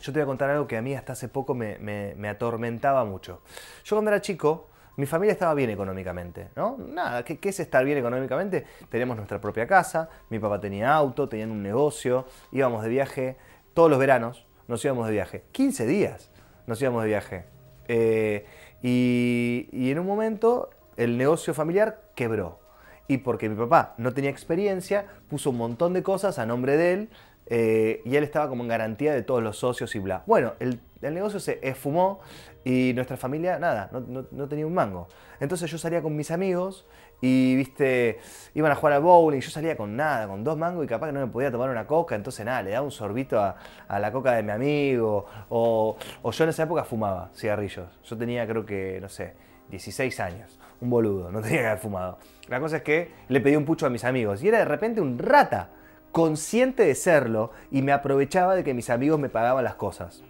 Yo 0.00 0.12
te 0.12 0.18
voy 0.18 0.22
a 0.22 0.26
contar 0.26 0.50
algo 0.50 0.66
que 0.66 0.76
a 0.76 0.82
mí 0.82 0.94
hasta 0.94 1.12
hace 1.12 1.28
poco 1.28 1.54
me, 1.54 2.28
atormentaba 2.28 3.04
mucho. 3.04 3.42
Yo 3.84 3.96
cuando 3.96 4.10
era 4.10 4.20
chico, 4.20 4.68
mi 4.96 5.06
familia 5.06 5.32
estaba 5.32 5.54
bien 5.54 5.70
económicamente, 5.70 6.48
¿no? 6.56 6.76
Nada, 6.78 7.22
¿qué, 7.24 7.38
es 7.42 7.60
estar 7.60 7.84
bien 7.84 7.98
económicamente? 7.98 8.64
Teníamos 8.88 9.16
nuestra 9.16 9.40
propia 9.40 9.66
casa, 9.66 10.08
mi 10.30 10.38
papá 10.38 10.60
tenía 10.60 10.94
auto, 10.94 11.28
tenían 11.28 11.50
un 11.50 11.62
negocio, 11.62 12.26
íbamos 12.50 12.82
de 12.82 12.88
viaje 12.88 13.36
todos 13.74 13.90
los 13.90 13.98
veranos, 13.98 14.46
nos 14.68 14.84
íbamos 14.84 15.06
de 15.06 15.12
viaje. 15.12 15.44
15 15.52 15.86
días 15.86 16.30
nos 16.66 16.80
íbamos 16.80 17.02
de 17.02 17.08
viaje. 17.08 17.44
Eh, 17.88 18.46
y, 18.82 19.68
y 19.72 19.90
en 19.90 19.98
un 19.98 20.06
momento 20.06 20.70
el 20.96 21.18
negocio 21.18 21.52
familiar 21.54 22.00
quebró. 22.14 22.58
Y 23.06 23.18
porque 23.18 23.48
mi 23.48 23.56
papá 23.56 23.94
no 23.98 24.12
tenía 24.12 24.30
experiencia, 24.30 25.06
puso 25.28 25.50
un 25.50 25.56
montón 25.56 25.92
de 25.92 26.02
cosas 26.02 26.38
a 26.38 26.46
nombre 26.46 26.76
de 26.76 26.92
él 26.92 27.10
eh, 27.52 28.00
y 28.04 28.14
él 28.14 28.22
estaba 28.22 28.48
como 28.48 28.62
en 28.62 28.68
garantía 28.68 29.12
de 29.12 29.22
todos 29.22 29.42
los 29.42 29.58
socios 29.58 29.92
y 29.96 29.98
bla. 29.98 30.22
Bueno, 30.24 30.54
el, 30.60 30.80
negocio 31.00 31.40
se 31.40 31.58
esfumó 31.62 32.20
y 32.64 32.92
nuestra 32.94 33.16
familia, 33.16 33.58
nada, 33.58 33.90
no, 33.90 34.48
tenía 34.48 34.66
un 34.66 34.74
mango. 34.74 35.08
Entonces 35.40 35.68
yo 35.68 35.76
salía 35.76 36.00
con 36.00 36.14
mis 36.14 36.30
amigos 36.30 36.86
y, 37.20 37.56
viste, 37.56 38.20
iban 38.54 38.70
a 38.70 38.76
jugar 38.76 38.94
al 38.94 39.02
bowling 39.02 39.40
yo 39.40 39.50
salía 39.50 39.76
con 39.76 39.96
nada, 39.96 40.28
con 40.28 40.44
dos 40.44 40.56
mangos 40.56 40.84
y 40.84 40.86
capaz 40.86 41.06
que 41.06 41.12
no 41.12 41.20
me 41.20 41.26
podía 41.26 41.50
tomar 41.50 41.70
una 41.70 41.86
coca, 41.86 42.14
entonces 42.14 42.46
nada, 42.46 42.62
le 42.62 42.70
daba 42.70 42.84
un 42.84 42.92
sorbito 42.92 43.40
a, 43.40 43.56
la 43.88 44.12
coca 44.12 44.32
de 44.32 44.42
mi 44.42 44.52
amigo 44.52 45.26
o, 45.48 45.96
o 46.22 46.30
yo 46.30 46.44
en 46.44 46.50
esa 46.50 46.62
época 46.62 46.84
fumaba 46.84 47.30
cigarrillos. 47.34 47.88
Yo 48.04 48.16
tenía 48.16 48.46
creo 48.46 48.64
que, 48.64 49.00
no 49.00 49.08
sé, 49.08 49.34
16 49.70 50.20
años, 50.20 50.60
un 50.80 50.90
boludo, 50.90 51.32
no 51.32 51.40
tenía 51.40 51.60
que 51.60 51.66
haber 51.66 51.78
fumado. 51.78 52.18
La 52.46 52.60
cosa 52.60 52.76
es 52.76 52.82
que 52.82 53.10
le 53.28 53.40
pedí 53.40 53.56
un 53.56 53.64
pucho 53.64 53.86
a 53.86 53.90
mis 53.90 54.04
amigos 54.04 54.42
y 54.44 54.48
era 54.48 54.58
de 54.58 54.66
repente 54.66 55.00
un 55.00 55.18
rata 55.18 55.70
consciente 56.12 56.84
de 56.84 56.94
serlo 56.94 57.52
y 57.70 57.82
me 57.82 57.92
aprovechaba 57.92 58.54
de 58.54 58.64
que 58.64 58.74
mis 58.74 58.90
amigos 58.90 59.18
me 59.18 59.28
pagaban 59.28 59.64
las 59.64 59.74
cosas. 59.74 60.22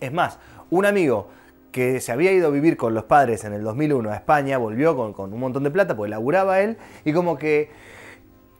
Es 0.00 0.12
más, 0.12 0.38
un 0.70 0.86
amigo 0.86 1.28
que 1.74 2.00
se 2.00 2.12
había 2.12 2.30
ido 2.30 2.46
a 2.46 2.50
vivir 2.50 2.76
con 2.76 2.94
los 2.94 3.04
padres 3.04 3.44
en 3.44 3.52
el 3.52 3.64
2001 3.64 4.10
a 4.10 4.14
España, 4.14 4.58
volvió 4.58 4.96
con, 4.96 5.32
un 5.32 5.40
montón 5.40 5.64
de 5.64 5.72
plata, 5.72 5.96
porque 5.96 6.10
laburaba 6.10 6.60
él, 6.60 6.76
y 7.04 7.12
como 7.12 7.36
que 7.36 7.68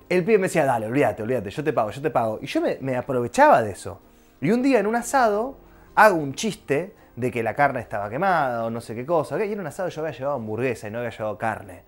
el 0.09 0.25
pibe 0.25 0.39
me 0.39 0.49
decía, 0.49 0.65
dale, 0.65 0.87
olvídate, 0.87 1.23
olvídate, 1.23 1.51
yo 1.51 1.63
te 1.63 1.73
pago, 1.73 1.91
yo 1.91 2.03
te 2.03 2.11
pago. 2.11 2.41
Y 2.43 2.47
yo 2.47 2.61
me, 2.81 2.97
aprovechaba 2.97 3.63
de 3.63 3.71
eso. 3.71 4.01
Y 4.41 4.51
un 4.51 4.63
día 4.63 4.81
en 4.81 4.87
un 4.87 4.97
asado 4.97 5.57
hago 5.95 6.17
un 6.17 6.35
chiste 6.35 6.93
de 7.15 7.31
que 7.31 7.45
la 7.45 7.55
carne 7.55 7.81
estaba 7.81 8.11
quemada 8.11 8.65
o 8.65 8.71
no 8.71 8.81
sé 8.81 8.97
qué 8.97 9.07
cosa. 9.07 9.43
Y 9.45 9.53
en 9.53 9.61
un 9.61 9.67
asado 9.69 9.89
yo 9.91 10.01
había 10.01 10.13
llevado 10.13 10.37
hamburguesa 10.37 10.89
y 10.89 10.91
no 10.91 10.99
había 10.99 11.11
llevado 11.11 11.39
carne. 11.39 11.83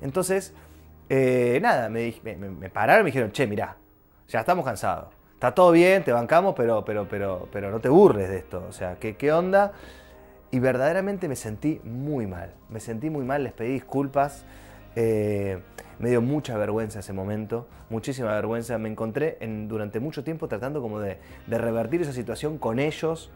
Entonces, 0.00 0.52
eh, 1.08 1.60
nada, 1.62 1.88
me, 1.88 2.12
me, 2.24 2.34
me 2.34 2.70
pararon 2.70 3.02
y 3.02 3.04
me 3.04 3.10
dijeron, 3.10 3.30
che, 3.30 3.46
mirá, 3.46 3.76
Ya 4.28 4.40
estamos 4.40 4.64
cansados. 4.64 5.08
Está 5.34 5.54
todo 5.54 5.72
bien, 5.72 6.04
te 6.04 6.12
bancamos, 6.12 6.54
pero, 6.56 6.84
pero, 6.84 7.06
pero, 7.08 7.48
pero 7.52 7.70
no 7.70 7.80
te 7.80 7.88
burles 7.88 8.28
de 8.28 8.38
esto. 8.38 8.64
O 8.68 8.72
sea, 8.72 8.96
¿qué, 9.00 9.16
qué 9.16 9.32
onda? 9.32 9.72
Y 10.50 10.60
verdaderamente 10.60 11.28
me 11.28 11.36
sentí 11.36 11.80
muy 11.84 12.26
mal. 12.26 12.54
Me 12.68 12.78
sentí 12.80 13.10
muy 13.10 13.24
mal, 13.24 13.42
les 13.42 13.52
pedí 13.52 13.72
disculpas. 13.72 14.44
Eh, 14.94 15.58
me 15.98 16.10
dio 16.10 16.20
mucha 16.20 16.56
vergüenza 16.58 17.00
ese 17.00 17.12
momento, 17.12 17.66
muchísima 17.90 18.32
vergüenza. 18.34 18.78
Me 18.78 18.88
encontré 18.88 19.38
en, 19.40 19.66
durante 19.68 19.98
mucho 20.00 20.22
tiempo 20.22 20.46
tratando 20.48 20.80
como 20.80 21.00
de, 21.00 21.18
revertir 21.48 22.02
esa 22.02 22.12
situación 22.12 22.58
con 22.58 22.78
ellos, 22.78 23.30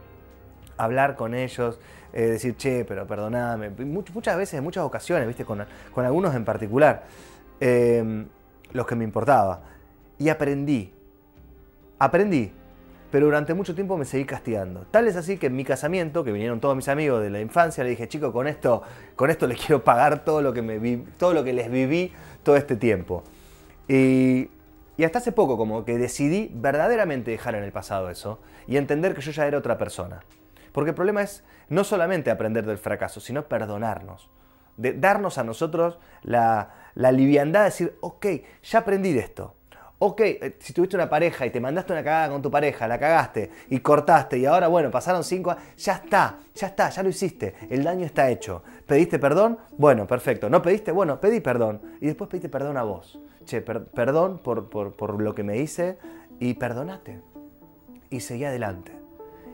hablar 0.77 1.17
con 1.17 1.35
ellos, 1.35 1.81
eh, 2.13 2.23
decir, 2.27 2.57
che, 2.57 2.85
pero 2.85 3.07
perdoname. 3.07 3.71
Much- 3.71 4.13
muchas 4.13 4.37
veces, 4.37 4.55
en 4.59 4.65
muchas 4.65 4.85
ocasiones, 4.85 5.27
¿viste? 5.27 5.45
Con, 5.45 5.65
con 5.93 6.05
algunos 6.05 6.35
en 6.35 6.45
particular, 6.45 7.05
eh, 7.61 8.27
los 8.73 8.87
que 8.87 8.95
me 8.95 9.05
importaba. 9.05 9.61
Y 10.19 10.29
aprendí, 10.29 10.93
aprendí, 11.99 12.53
pero 13.11 13.27
durante 13.27 13.55
mucho 13.55 13.75
tiempo 13.75 13.97
me 13.97 14.05
seguí 14.05 14.25
castigando. 14.25 14.87
Tal 14.91 15.07
es 15.07 15.17
así 15.17 15.39
que 15.39 15.47
en 15.47 15.57
mi 15.57 15.65
casamiento, 15.65 16.25
que 16.25 16.33
vinieron 16.33 16.61
todos 16.61 16.75
mis 16.75 16.89
amigos 16.89 17.23
de 17.23 17.31
la 17.31 17.41
infancia, 17.41 17.85
le 17.85 17.91
dije, 17.91 18.09
chico, 18.09 18.33
con 18.33 18.47
esto, 18.47 18.83
con 19.15 19.31
esto 19.31 19.47
les 19.47 19.59
quiero 19.65 19.85
pagar 19.85 20.25
todo 20.25 20.43
lo 20.43 20.53
que, 20.53 20.63
me 20.63 20.99
todo 21.19 21.33
lo 21.33 21.45
que 21.45 21.53
les 21.53 21.71
viví 21.71 22.13
todo 22.43 22.57
este 22.57 22.77
tiempo. 22.77 23.25
Y, 23.89 24.51
y 24.97 25.05
hasta 25.05 25.19
hace 25.19 25.33
poco 25.33 25.57
como 25.57 25.85
que 25.85 25.99
decidí 25.99 26.51
verdaderamente 26.55 27.31
dejar 27.31 27.55
en 27.55 27.65
el 27.65 27.73
pasado 27.73 28.11
eso 28.11 28.41
y 28.67 28.77
entender 28.77 29.15
que 29.15 29.21
yo 29.21 29.33
ya 29.33 29.47
era 29.47 29.59
otra 29.59 29.79
persona. 29.79 30.23
Porque 30.73 30.91
el 30.91 30.97
problema 30.97 31.23
es 31.23 31.45
no 31.69 31.85
solamente 31.85 32.31
aprender 32.31 32.67
del 32.67 32.79
fracaso, 32.79 33.21
sino 33.21 33.47
perdonarnos. 33.47 34.29
De 34.77 34.93
darnos 34.93 35.39
a 35.39 35.45
nosotros 35.45 35.99
la, 36.23 36.75
la 36.95 37.13
liviandad 37.13 37.61
de 37.61 37.65
decir, 37.67 37.97
ok, 38.01 38.27
ya 38.63 38.81
aprendí 38.81 39.13
de 39.13 39.21
esto. 39.21 39.55
Ok, 39.99 40.21
eh, 40.21 40.57
si 40.61 40.75
tuviste 40.75 40.95
una 40.95 41.09
pareja 41.09 41.47
y 41.47 41.51
te 41.51 41.59
mandaste 41.59 41.93
una 41.95 42.05
cagada 42.05 42.29
con 42.29 42.43
tu 42.43 42.51
pareja, 42.51 42.87
la 42.87 42.99
cagaste 42.99 43.51
y 43.71 43.81
cortaste 43.81 44.37
y 44.39 44.45
ahora, 44.45 44.69
bueno, 44.69 44.91
pasaron 44.91 45.25
cinco 45.25 45.53
años, 45.53 45.63
ya 45.79 45.95
está, 45.95 46.39
ya 46.55 46.67
está, 46.67 46.91
ya 46.91 47.03
lo 47.03 47.09
hiciste, 47.09 47.55
el 47.71 47.83
daño 47.83 48.05
está 48.05 48.29
hecho. 48.29 48.63
¿Pediste 48.87 49.19
perdón? 49.19 49.59
Bueno, 49.79 50.07
perfecto. 50.07 50.51
¿No 50.51 50.61
pediste? 50.61 50.93
Bueno, 50.93 51.19
pedí 51.19 51.41
perdón. 51.41 51.81
Y 52.01 52.07
después 52.07 52.29
pediste 52.29 52.51
perdón 52.51 52.77
a 52.77 52.83
vos. 52.83 53.19
Che, 53.47 53.63
per- 53.63 53.87
perdón 53.87 54.39
por, 54.39 54.69
por, 54.69 54.95
por 54.97 55.23
lo 55.23 55.35
que 55.35 55.43
me 55.45 55.59
hice 55.59 55.99
y 56.41 56.55
perdonate. 56.55 57.23
Y 58.11 58.21
seguí 58.21 58.45
adelante. 58.45 58.93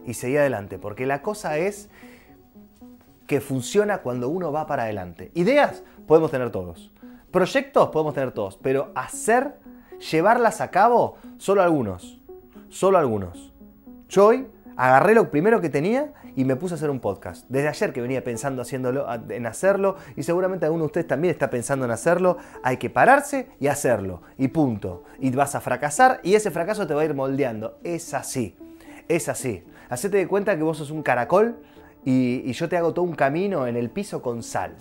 Y 0.04 0.14
seguí 0.14 0.37
adelante, 0.37 0.78
porque 0.78 1.06
la 1.06 1.22
cosa 1.22 1.56
es 1.58 1.88
que 3.28 3.40
funciona 3.40 3.99
cuando 3.99 4.28
uno 4.28 4.50
va 4.50 4.66
para 4.66 4.82
adelante. 4.82 5.30
Ideas 5.34 5.84
podemos 6.08 6.32
tener 6.32 6.50
todos. 6.50 6.90
Proyectos 7.30 7.88
podemos 7.90 8.12
tener 8.12 8.32
todos, 8.32 8.58
pero 8.61 8.90
hacer, 8.94 9.54
llevarlas 10.11 10.61
a 10.61 10.71
cabo, 10.71 11.16
solo 11.38 11.62
algunos. 11.62 12.21
Solo 12.68 12.99
algunos. 12.99 13.52
Yo 14.09 14.26
hoy 14.26 14.47
agarré 14.76 15.14
lo 15.14 15.30
primero 15.30 15.61
que 15.61 15.68
tenía 15.68 16.12
y 16.35 16.44
me 16.44 16.56
puse 16.56 16.75
a 16.75 16.76
hacer 16.76 16.90
un 16.90 17.00
podcast. 17.00 17.47
Desde 17.49 17.68
ayer 17.68 17.92
que 17.92 18.00
venía 18.00 18.25
pensando 18.25 18.62
haciéndolo, 18.62 19.06
en 19.28 19.47
hacerlo 19.47 19.97
y 20.16 20.23
seguramente 20.23 20.64
alguno 20.64 20.85
de 20.85 20.87
ustedes 20.87 21.06
también 21.06 21.32
está 21.32 21.50
pensando 21.50 21.85
en 21.85 21.90
hacerlo. 21.90 22.38
Hay 22.62 22.78
que 22.78 22.90
pararse 22.90 23.50
y 23.61 23.66
hacerlo. 23.66 24.23
Y 24.38 24.49
punto. 24.49 25.04
Y 25.18 25.30
vas 25.30 25.54
a 25.54 25.61
fracasar 25.61 26.21
y 26.23 26.35
ese 26.35 26.50
fracaso 26.50 26.87
te 26.87 26.94
va 26.94 27.02
a 27.02 27.04
ir 27.04 27.14
moldeando. 27.14 27.78
Es 27.85 28.14
así. 28.14 28.56
Es 29.09 29.28
así. 29.28 29.64
Hacete 29.88 30.16
de 30.16 30.26
cuenta 30.26 30.56
que 30.56 30.62
vos 30.62 30.78
sos 30.78 30.90
un 30.90 31.02
caracol 31.02 31.59
y, 32.04 32.42
y 32.44 32.52
yo 32.54 32.68
te 32.68 32.76
hago 32.76 32.94
todo 32.94 33.04
un 33.04 33.14
camino 33.14 33.66
en 33.66 33.76
el 33.76 33.90
piso 33.90 34.23
con 34.23 34.42
sal. 34.42 34.76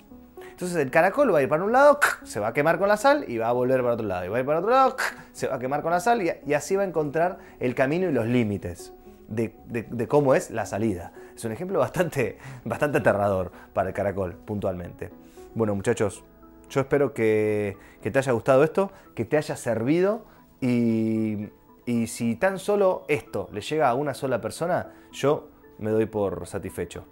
Entonces 0.62 0.80
el 0.80 0.92
caracol 0.92 1.34
va 1.34 1.40
a 1.40 1.42
ir 1.42 1.50
para 1.50 1.64
un 1.64 1.72
lado, 1.72 2.00
se 2.24 2.40
va 2.40 2.50
a 2.50 2.54
quemar 2.54 2.78
con 2.78 2.88
la 2.88 2.96
sal 2.96 3.26
y 3.28 3.40
va 3.40 3.50
a 3.50 3.52
volver 3.52 3.82
para 3.82 3.96
otro 3.96 4.06
lado. 4.06 4.26
Y 4.26 4.28
va 4.28 4.38
a 4.38 4.40
ir 4.42 4.46
para 4.46 4.60
otro 4.60 4.70
lado, 4.70 4.96
se 5.34 5.48
va 5.48 5.56
a 5.56 5.60
quemar 5.60 5.82
con 5.82 5.90
la 5.90 6.00
sal 6.00 6.22
y, 6.22 6.54
así 6.54 6.76
va 6.76 6.84
a 6.84 6.86
encontrar 6.86 7.40
el 7.60 7.74
camino 7.74 8.08
y 8.08 8.12
los 8.12 8.28
límites 8.28 8.94
de, 9.28 10.08
cómo 10.08 10.36
es 10.36 10.52
la 10.52 10.68
salida. 10.68 11.14
Es 11.36 11.44
un 11.46 11.52
ejemplo 11.52 11.80
bastante, 11.80 12.38
bastante 12.64 13.00
aterrador 13.00 13.52
para 13.74 13.90
el 13.90 13.96
caracol, 13.96 14.36
puntualmente. 14.36 15.10
Bueno 15.56 15.74
muchachos, 15.74 16.24
yo 16.70 16.82
espero 16.82 17.12
que, 17.16 17.76
te 18.04 18.16
haya 18.16 18.32
gustado 18.32 18.64
esto, 18.64 18.92
que 19.16 19.26
te 19.26 19.38
haya 19.38 19.56
servido 19.56 20.26
y, 20.62 21.50
y 21.88 22.06
si 22.06 22.36
tan 22.36 22.60
solo 22.60 23.06
esto 23.08 23.50
le 23.52 23.62
llega 23.62 23.90
a 23.90 23.96
una 23.96 24.14
sola 24.14 24.40
persona, 24.40 24.92
yo 25.12 25.48
me 25.80 25.90
doy 25.90 26.06
por 26.06 26.46
satisfecho. 26.46 27.06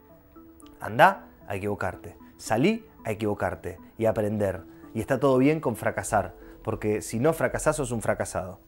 Andá 0.79 1.29
a 1.47 1.55
equivocarte. 1.55 2.15
Salí 2.37 2.85
equivocarte 3.11 3.77
y 3.97 4.05
aprender. 4.05 4.63
Y 4.93 4.99
está 4.99 5.19
todo 5.19 5.37
bien 5.37 5.59
con 5.59 5.75
fracasar, 5.75 6.35
porque 6.63 7.01
si 7.01 7.19
no 7.19 7.33
fracasás 7.33 7.75
sos 7.75 7.91
un 7.91 8.01
fracasado. 8.01 8.59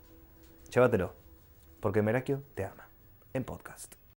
Llévatelo, 0.70 1.16
porque 1.80 2.02
Merakio 2.02 2.44
te 2.56 2.66
ama. 2.66 2.90
En 3.34 3.44
podcast. 3.44 4.01